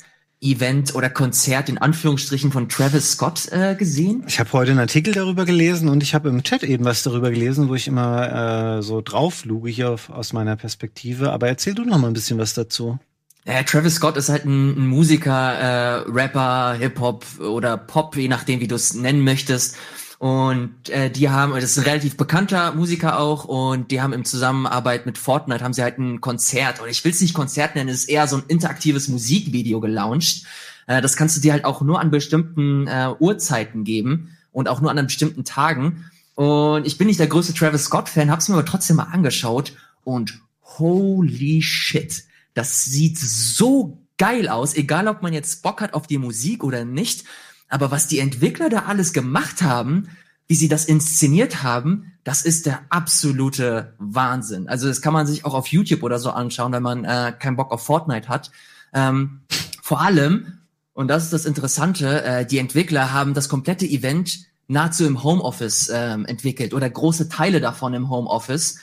[0.41, 4.25] Event oder Konzert in Anführungsstrichen von Travis Scott äh, gesehen?
[4.27, 7.31] Ich habe heute einen Artikel darüber gelesen und ich habe im Chat eben was darüber
[7.31, 11.33] gelesen, wo ich immer äh, so drauf luge hier auf, aus meiner Perspektive.
[11.33, 12.99] Aber erzähl du noch mal ein bisschen was dazu.
[13.45, 18.61] Ja, Travis Scott ist halt ein, ein Musiker, äh, Rapper, Hip-Hop oder Pop, je nachdem,
[18.61, 19.77] wie du es nennen möchtest.
[20.19, 24.25] Und äh, die haben, das ist ein relativ bekannter Musiker auch, und die haben im
[24.25, 27.89] Zusammenarbeit mit Fortnite haben sie halt ein Konzert, oder ich will es nicht Konzert nennen,
[27.89, 30.45] es ist eher so ein interaktives Musikvideo gelauncht.
[30.89, 34.81] Äh, das kannst du dir halt auch nur an bestimmten äh, Uhrzeiten geben und auch
[34.81, 36.05] nur an bestimmten Tagen.
[36.35, 39.73] Und ich bin nicht der größte Travis Scott-Fan, hab's mir aber trotzdem mal angeschaut
[40.03, 42.25] und holy shit
[42.59, 46.85] das sieht so geil aus, egal ob man jetzt Bock hat auf die Musik oder
[46.85, 47.25] nicht.
[47.69, 50.09] Aber was die Entwickler da alles gemacht haben,
[50.49, 54.69] wie sie das inszeniert haben, das ist der absolute Wahnsinn.
[54.69, 57.57] Also das kann man sich auch auf YouTube oder so anschauen, wenn man äh, keinen
[57.57, 58.51] Bock auf Fortnite hat.
[58.93, 59.43] Ähm,
[59.81, 60.59] vor allem,
[60.95, 65.93] und das ist das Interessante, äh, die Entwickler haben das komplette Event nahezu im Homeoffice
[65.95, 68.81] ähm, entwickelt oder große Teile davon im Homeoffice.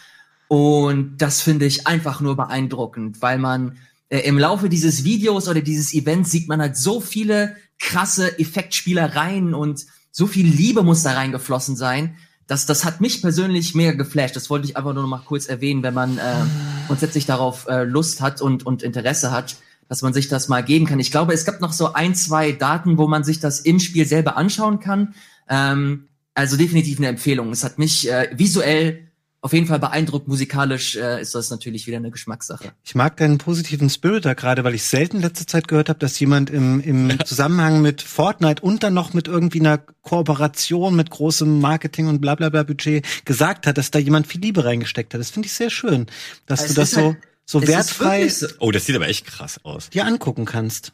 [0.47, 3.77] Und das finde ich einfach nur beeindruckend, weil man
[4.09, 9.53] äh, im Laufe dieses Videos oder dieses Events sieht man halt so viele krasse Effektspielereien
[9.53, 12.15] und so viel Liebe muss da reingeflossen sein.
[12.47, 14.35] Das, das hat mich persönlich mega geflasht.
[14.35, 16.21] Das wollte ich einfach nur noch mal kurz erwähnen, wenn man äh,
[16.87, 19.57] grundsätzlich darauf äh, Lust hat und, und Interesse hat,
[19.89, 20.99] dass man sich das mal geben kann.
[20.99, 24.05] Ich glaube, es gibt noch so ein, zwei Daten, wo man sich das im Spiel
[24.05, 25.15] selber anschauen kann.
[25.49, 27.51] Ähm, also definitiv eine Empfehlung.
[27.51, 29.04] Es hat mich äh, visuell
[29.45, 30.27] auf jeden Fall beeindruckt.
[30.27, 32.71] Musikalisch äh, ist das natürlich wieder eine Geschmackssache.
[32.83, 36.19] Ich mag deinen positiven Spirit da gerade, weil ich selten letzte Zeit gehört habe, dass
[36.19, 41.61] jemand im, im Zusammenhang mit Fortnite und dann noch mit irgendwie einer Kooperation mit großem
[41.61, 45.21] Marketing und bla bla bla Budget gesagt hat, dass da jemand viel Liebe reingesteckt hat.
[45.21, 46.07] Das finde ich sehr schön,
[46.47, 48.27] dass es du das so, halt, so wertfrei.
[48.27, 48.47] So.
[48.57, 49.91] Oh, das sieht aber echt krass aus.
[49.91, 50.93] Dir angucken kannst.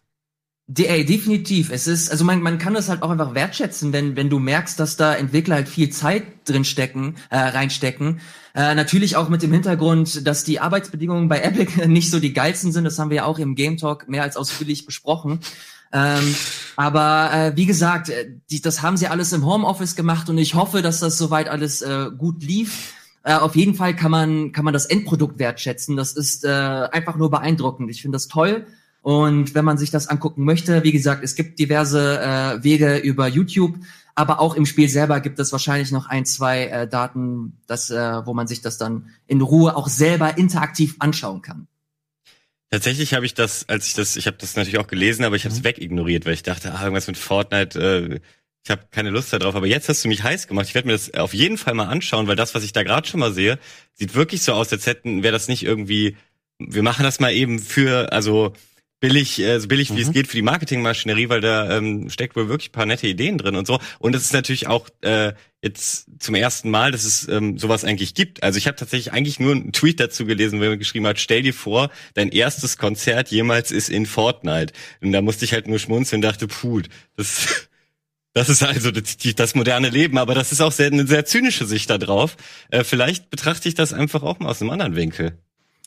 [0.74, 1.70] De ey, definitiv.
[1.70, 4.80] Es ist, also man, man kann das halt auch einfach wertschätzen, wenn, wenn du merkst,
[4.80, 8.22] dass da Entwickler halt viel Zeit drin stecken, äh, reinstecken.
[8.56, 12.72] Äh, natürlich auch mit dem Hintergrund, dass die Arbeitsbedingungen bei Epic nicht so die geilsten
[12.72, 12.86] sind.
[12.86, 15.42] Das haben wir ja auch im Game Talk mehr als ausführlich besprochen.
[15.92, 16.36] Ähm,
[16.78, 20.56] aber äh, wie gesagt, äh, die, das haben sie alles im Homeoffice gemacht und ich
[20.56, 22.94] hoffe, dass das soweit alles äh, gut lief.
[23.24, 25.98] Äh, auf jeden Fall kann man, kann man das Endprodukt wertschätzen.
[25.98, 27.92] Das ist äh, einfach nur beeindruckend.
[27.92, 28.68] Ich finde das toll.
[29.02, 33.28] Und wenn man sich das angucken möchte, wie gesagt, es gibt diverse äh, Wege über
[33.28, 33.76] YouTube,
[34.14, 38.26] aber auch im Spiel selber gibt es wahrscheinlich noch ein, zwei äh, Daten, das, äh,
[38.26, 41.68] wo man sich das dann in Ruhe auch selber interaktiv anschauen kann.
[42.70, 45.46] Tatsächlich habe ich das, als ich das, ich habe das natürlich auch gelesen, aber ich
[45.46, 45.66] habe es mhm.
[45.66, 48.20] wegignoriert, weil ich dachte, ah, irgendwas mit Fortnite, äh,
[48.64, 49.56] ich habe keine Lust darauf.
[49.56, 50.68] Aber jetzt hast du mich heiß gemacht.
[50.68, 53.08] Ich werde mir das auf jeden Fall mal anschauen, weil das, was ich da gerade
[53.08, 53.58] schon mal sehe,
[53.94, 56.16] sieht wirklich so aus, als hätten, wäre das nicht irgendwie,
[56.60, 58.54] wir machen das mal eben für, also
[59.02, 60.00] billig, äh, so billig wie mhm.
[60.00, 63.58] es geht für die Marketingmaschinerie, weil da ähm, steckt wohl wirklich paar nette Ideen drin
[63.58, 63.80] und so.
[64.00, 68.14] Und es ist natürlich auch äh, jetzt zum ersten Mal, dass es ähm, sowas eigentlich
[68.14, 68.44] gibt.
[68.44, 71.42] Also ich habe tatsächlich eigentlich nur einen Tweet dazu gelesen, wo er geschrieben hat, stell
[71.42, 74.72] dir vor, dein erstes Konzert jemals ist in Fortnite.
[75.02, 76.82] Und da musste ich halt nur schmunzeln und dachte, puh,
[77.18, 77.68] das
[78.34, 81.66] das ist also das, das, moderne Leben, aber das ist auch sehr, eine sehr zynische
[81.66, 82.38] Sicht da drauf.
[82.70, 85.38] Äh, vielleicht betrachte ich das einfach auch mal aus einem anderen Winkel.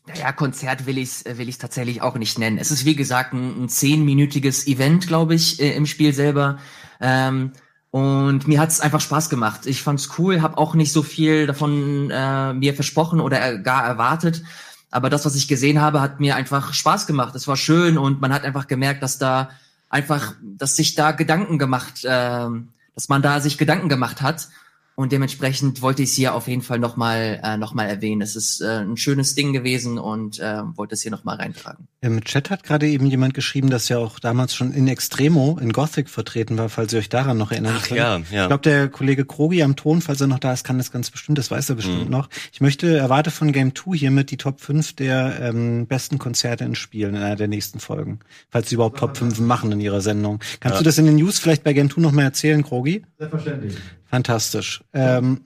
[0.06, 2.58] Naja, Konzert will ich will ich tatsächlich auch nicht nennen.
[2.58, 6.58] Es ist wie gesagt ein, ein zehnminütiges Event, glaube ich, äh, im Spiel selber.
[7.00, 7.52] Ähm,
[7.90, 9.66] und mir hat's einfach Spaß gemacht.
[9.66, 14.42] Ich fand's cool, habe auch nicht so viel davon äh, mir versprochen oder gar erwartet.
[14.90, 17.34] Aber das, was ich gesehen habe, hat mir einfach Spaß gemacht.
[17.34, 19.50] Es war schön und man hat einfach gemerkt, dass da
[19.88, 22.48] einfach, dass sich da Gedanken gemacht, äh,
[22.94, 24.48] dass man da sich Gedanken gemacht hat
[24.96, 28.22] und dementsprechend wollte ich es hier auf jeden Fall nochmal äh, noch mal erwähnen.
[28.22, 31.88] Es ist äh, ein schönes Ding gewesen und äh, wollte es hier nochmal reintragen.
[32.00, 35.72] Im Chat hat gerade eben jemand geschrieben, dass ja auch damals schon in Extremo in
[35.72, 37.98] Gothic vertreten war, falls ihr euch daran noch erinnern könnt.
[37.98, 38.42] Ja, ja.
[38.42, 41.10] Ich glaube, der Kollege Krogi am Ton, falls er noch da ist, kann das ganz
[41.10, 42.10] bestimmt, das weiß er bestimmt mhm.
[42.10, 42.28] noch.
[42.52, 46.76] Ich möchte, erwarte von Game 2 hiermit die Top 5 der ähm, besten Konzerte in
[46.76, 48.20] Spielen in einer der nächsten Folgen.
[48.48, 50.38] Falls sie überhaupt Top 5 machen in ihrer Sendung.
[50.60, 50.78] Kannst ja.
[50.78, 53.02] du das in den News vielleicht bei Game 2 noch mal erzählen, Krogi?
[53.18, 53.76] Selbstverständlich.
[54.14, 54.80] Fantastisch.
[54.92, 55.40] Ähm,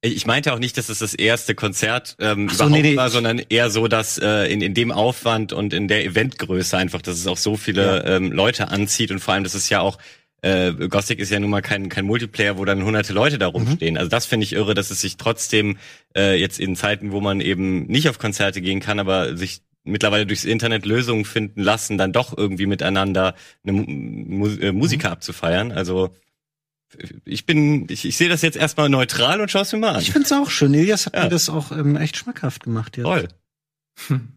[0.00, 2.96] ich meinte auch nicht, dass es das erste Konzert ähm, so, überhaupt nee, nee.
[2.96, 7.00] war, sondern eher so, dass äh, in, in dem Aufwand und in der Eventgröße einfach,
[7.00, 8.16] dass es auch so viele ja.
[8.16, 9.98] ähm, Leute anzieht und vor allem, dass es ja auch
[10.42, 13.94] äh, Gothic ist ja nun mal kein, kein Multiplayer, wo dann hunderte Leute da rumstehen.
[13.94, 13.98] Mhm.
[13.98, 15.78] Also das finde ich irre, dass es sich trotzdem
[16.16, 20.26] äh, jetzt in Zeiten, wo man eben nicht auf Konzerte gehen kann, aber sich mittlerweile
[20.26, 25.12] durchs Internet Lösungen finden lassen, dann doch irgendwie miteinander eine Mu äh, Musiker mhm.
[25.12, 25.70] abzufeiern.
[25.70, 26.10] Also
[27.24, 30.00] ich bin, ich, ich sehe das jetzt erstmal neutral und schaue es mir mal an.
[30.00, 30.74] Ich finde es auch schön.
[30.74, 31.24] Elias hat ja.
[31.24, 33.04] mir das auch ähm, echt schmackhaft gemacht jetzt.
[33.04, 33.28] Toll.
[34.08, 34.28] Hm.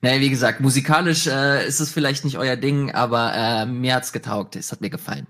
[0.00, 4.12] Naja, wie gesagt, musikalisch äh, ist es vielleicht nicht euer Ding, aber äh, mir hat's
[4.12, 4.56] getaugt.
[4.56, 5.26] Es hat mir gefallen.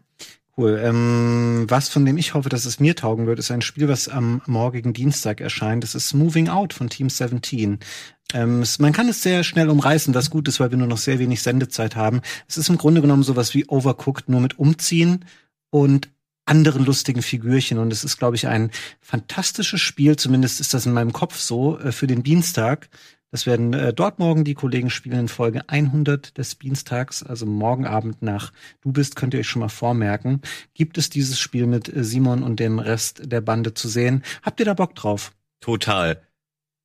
[0.57, 0.79] Cool.
[0.85, 4.09] Ähm, was von dem ich hoffe, dass es mir taugen wird, ist ein Spiel, was
[4.09, 5.83] am morgigen Dienstag erscheint.
[5.83, 7.79] Das ist Moving Out von Team 17.
[8.35, 10.99] Ähm, es, man kann es sehr schnell umreißen, was gut ist, weil wir nur noch
[10.99, 12.21] sehr wenig Sendezeit haben.
[12.49, 15.25] Es ist im Grunde genommen sowas wie Overcooked, nur mit Umziehen
[15.71, 16.11] und
[16.45, 17.79] anderen lustigen Figürchen.
[17.79, 18.71] Und es ist, glaube ich, ein
[19.01, 22.89] fantastisches Spiel, zumindest ist das in meinem Kopf so, äh, für den Dienstag.
[23.33, 27.87] Das werden äh, dort morgen die Kollegen spielen in Folge 100 des Dienstags, also morgen
[27.87, 30.43] Abend nach Du bist, könnt ihr euch schon mal vormerken.
[30.75, 34.23] Gibt es dieses Spiel mit äh, Simon und dem Rest der Bande zu sehen?
[34.43, 35.33] Habt ihr da Bock drauf?
[35.61, 36.21] Total.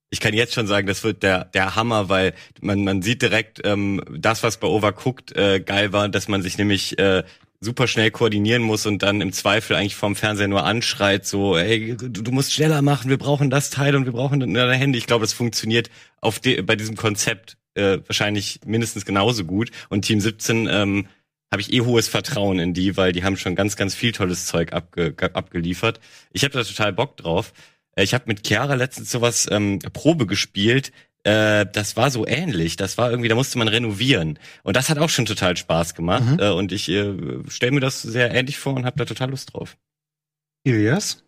[0.10, 3.60] Ich kann jetzt schon sagen, das wird der der Hammer, weil man man sieht direkt
[3.66, 7.24] ähm, das, was bei Overcooked äh, geil war, dass man sich nämlich äh,
[7.60, 11.96] super schnell koordinieren muss und dann im Zweifel eigentlich vom Fernseher nur anschreit, so, hey,
[11.98, 14.98] du, du musst schneller machen, wir brauchen das Teil und wir brauchen deine Hände.
[14.98, 15.90] Ich glaube, das funktioniert
[16.22, 19.72] auf de, bei diesem Konzept äh, wahrscheinlich mindestens genauso gut.
[19.90, 21.08] Und Team 17 ähm,
[21.52, 24.46] habe ich eh hohes Vertrauen in die, weil die haben schon ganz, ganz viel tolles
[24.46, 26.00] Zeug abge, abgeliefert.
[26.32, 27.54] Ich habe da total Bock drauf.
[27.96, 30.92] Äh, ich habe mit Chiara letztens sowas ähm, Probe gespielt
[31.28, 32.78] äh, das war so ähnlich.
[32.78, 34.40] Das war irgendwie, da musste man renovieren.
[34.64, 36.24] Und das hat auch schon total Spaß gemacht.
[36.24, 36.40] Mhm.
[36.40, 37.14] Äh, und ich äh,
[37.50, 39.76] stelle mir das sehr ähnlich vor und habe da total Lust drauf.
[40.64, 41.24] Ilias?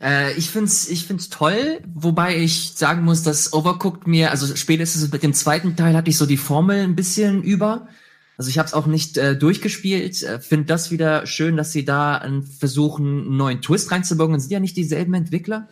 [0.00, 5.10] Äh, ich find's, ich find's toll, wobei ich sagen muss, dass Overcooked mir, also spätestens
[5.10, 7.88] mit dem zweiten Teil hatte ich so die Formel ein bisschen über.
[8.36, 10.22] Also ich habe es auch nicht äh, durchgespielt.
[10.22, 12.24] Äh, Finde das wieder schön, dass sie da
[12.58, 14.38] versuchen, einen neuen Twist reinzubauen.
[14.38, 15.68] Sind ja nicht dieselben Entwickler.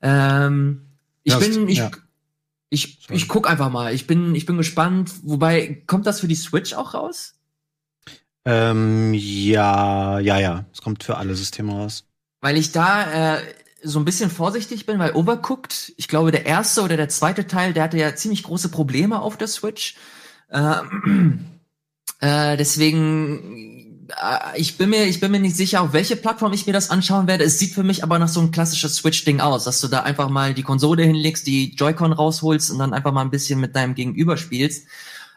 [0.00, 0.86] Ähm,
[1.22, 1.90] ich bin, ich, ja.
[2.68, 3.94] ich, ich, ich guck einfach mal.
[3.94, 5.12] Ich bin, ich bin gespannt.
[5.22, 7.34] Wobei, kommt das für die Switch auch raus?
[8.44, 10.64] Ähm, ja, ja, ja.
[10.72, 12.04] Es kommt für alle Systeme raus.
[12.40, 13.40] Weil ich da äh,
[13.82, 17.72] so ein bisschen vorsichtig bin, weil Overcooked, ich glaube, der erste oder der zweite Teil,
[17.72, 19.96] der hatte ja ziemlich große Probleme auf der Switch.
[20.48, 20.58] Äh,
[22.20, 23.79] äh, deswegen
[24.56, 27.26] ich bin mir, ich bin mir nicht sicher, auf welche Plattform ich mir das anschauen
[27.26, 27.44] werde.
[27.44, 30.28] Es sieht für mich aber nach so ein klassisches Switch-Ding aus, dass du da einfach
[30.28, 33.94] mal die Konsole hinlegst, die Joy-Con rausholst und dann einfach mal ein bisschen mit deinem
[33.94, 34.86] Gegenüber spielst.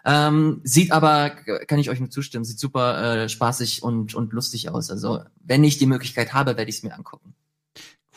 [0.05, 4.69] Ähm, sieht aber, kann ich euch nur zustimmen, sieht super äh, spaßig und, und lustig
[4.69, 4.89] aus.
[4.89, 7.33] Also, wenn ich die Möglichkeit habe, werde ich es mir angucken.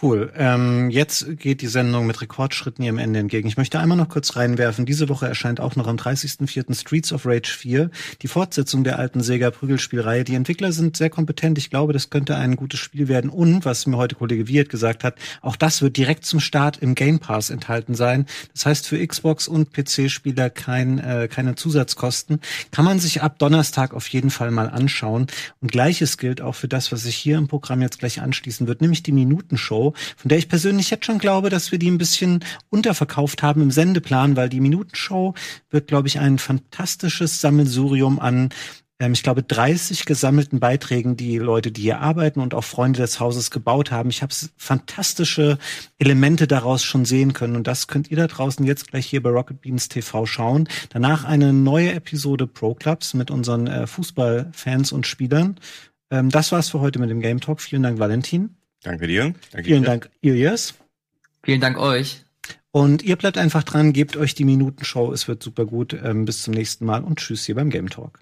[0.02, 0.30] Cool.
[0.36, 3.48] Ähm, jetzt geht die Sendung mit Rekordschritten ihrem Ende entgegen.
[3.48, 4.84] Ich möchte einmal noch kurz reinwerfen.
[4.84, 6.78] Diese Woche erscheint auch noch am 30.04.
[6.78, 7.90] Streets of Rage 4,
[8.20, 10.24] die Fortsetzung der alten Sega Prügelspielreihe.
[10.24, 11.56] Die Entwickler sind sehr kompetent.
[11.56, 13.30] Ich glaube, das könnte ein gutes Spiel werden.
[13.30, 16.94] Und, was mir heute Kollege Wirt gesagt hat, auch das wird direkt zum Start im
[16.94, 18.26] Game Pass enthalten sein.
[18.52, 22.40] Das heißt, für Xbox und PC-Spieler kein, äh, keine Zusatzkosten.
[22.70, 25.26] Kann man sich ab Donnerstag auf jeden Fall mal anschauen.
[25.62, 28.82] Und gleiches gilt auch für das, was sich hier im Programm jetzt gleich anschließen wird,
[28.82, 29.85] nämlich die Minutenshow
[30.16, 33.70] von der ich persönlich jetzt schon glaube, dass wir die ein bisschen unterverkauft haben im
[33.70, 35.34] Sendeplan, weil die Minutenshow
[35.70, 38.50] wird, glaube ich, ein fantastisches Sammelsurium an
[38.98, 43.20] ähm, ich glaube, 30 gesammelten Beiträgen, die Leute, die hier arbeiten und auch Freunde des
[43.20, 44.10] Hauses gebaut haben.
[44.10, 45.58] Ich habe fantastische
[45.98, 49.30] Elemente daraus schon sehen können und das könnt ihr da draußen jetzt gleich hier bei
[49.30, 50.68] Rocket Beans TV schauen.
[50.90, 55.56] Danach eine neue Episode Pro Clubs mit unseren äh, Fußballfans und Spielern.
[56.10, 57.60] Ähm, das war's für heute mit dem Game Talk.
[57.60, 58.56] Vielen Dank, Valentin.
[58.82, 59.34] Danke dir.
[59.52, 59.88] Danke Vielen dir.
[59.88, 60.74] Dank, Ilias.
[61.42, 62.24] Vielen Dank euch.
[62.70, 65.94] Und ihr bleibt einfach dran, gebt euch die Minutenshow, es wird super gut.
[65.94, 68.20] Ähm, bis zum nächsten Mal und tschüss hier beim Game Talk.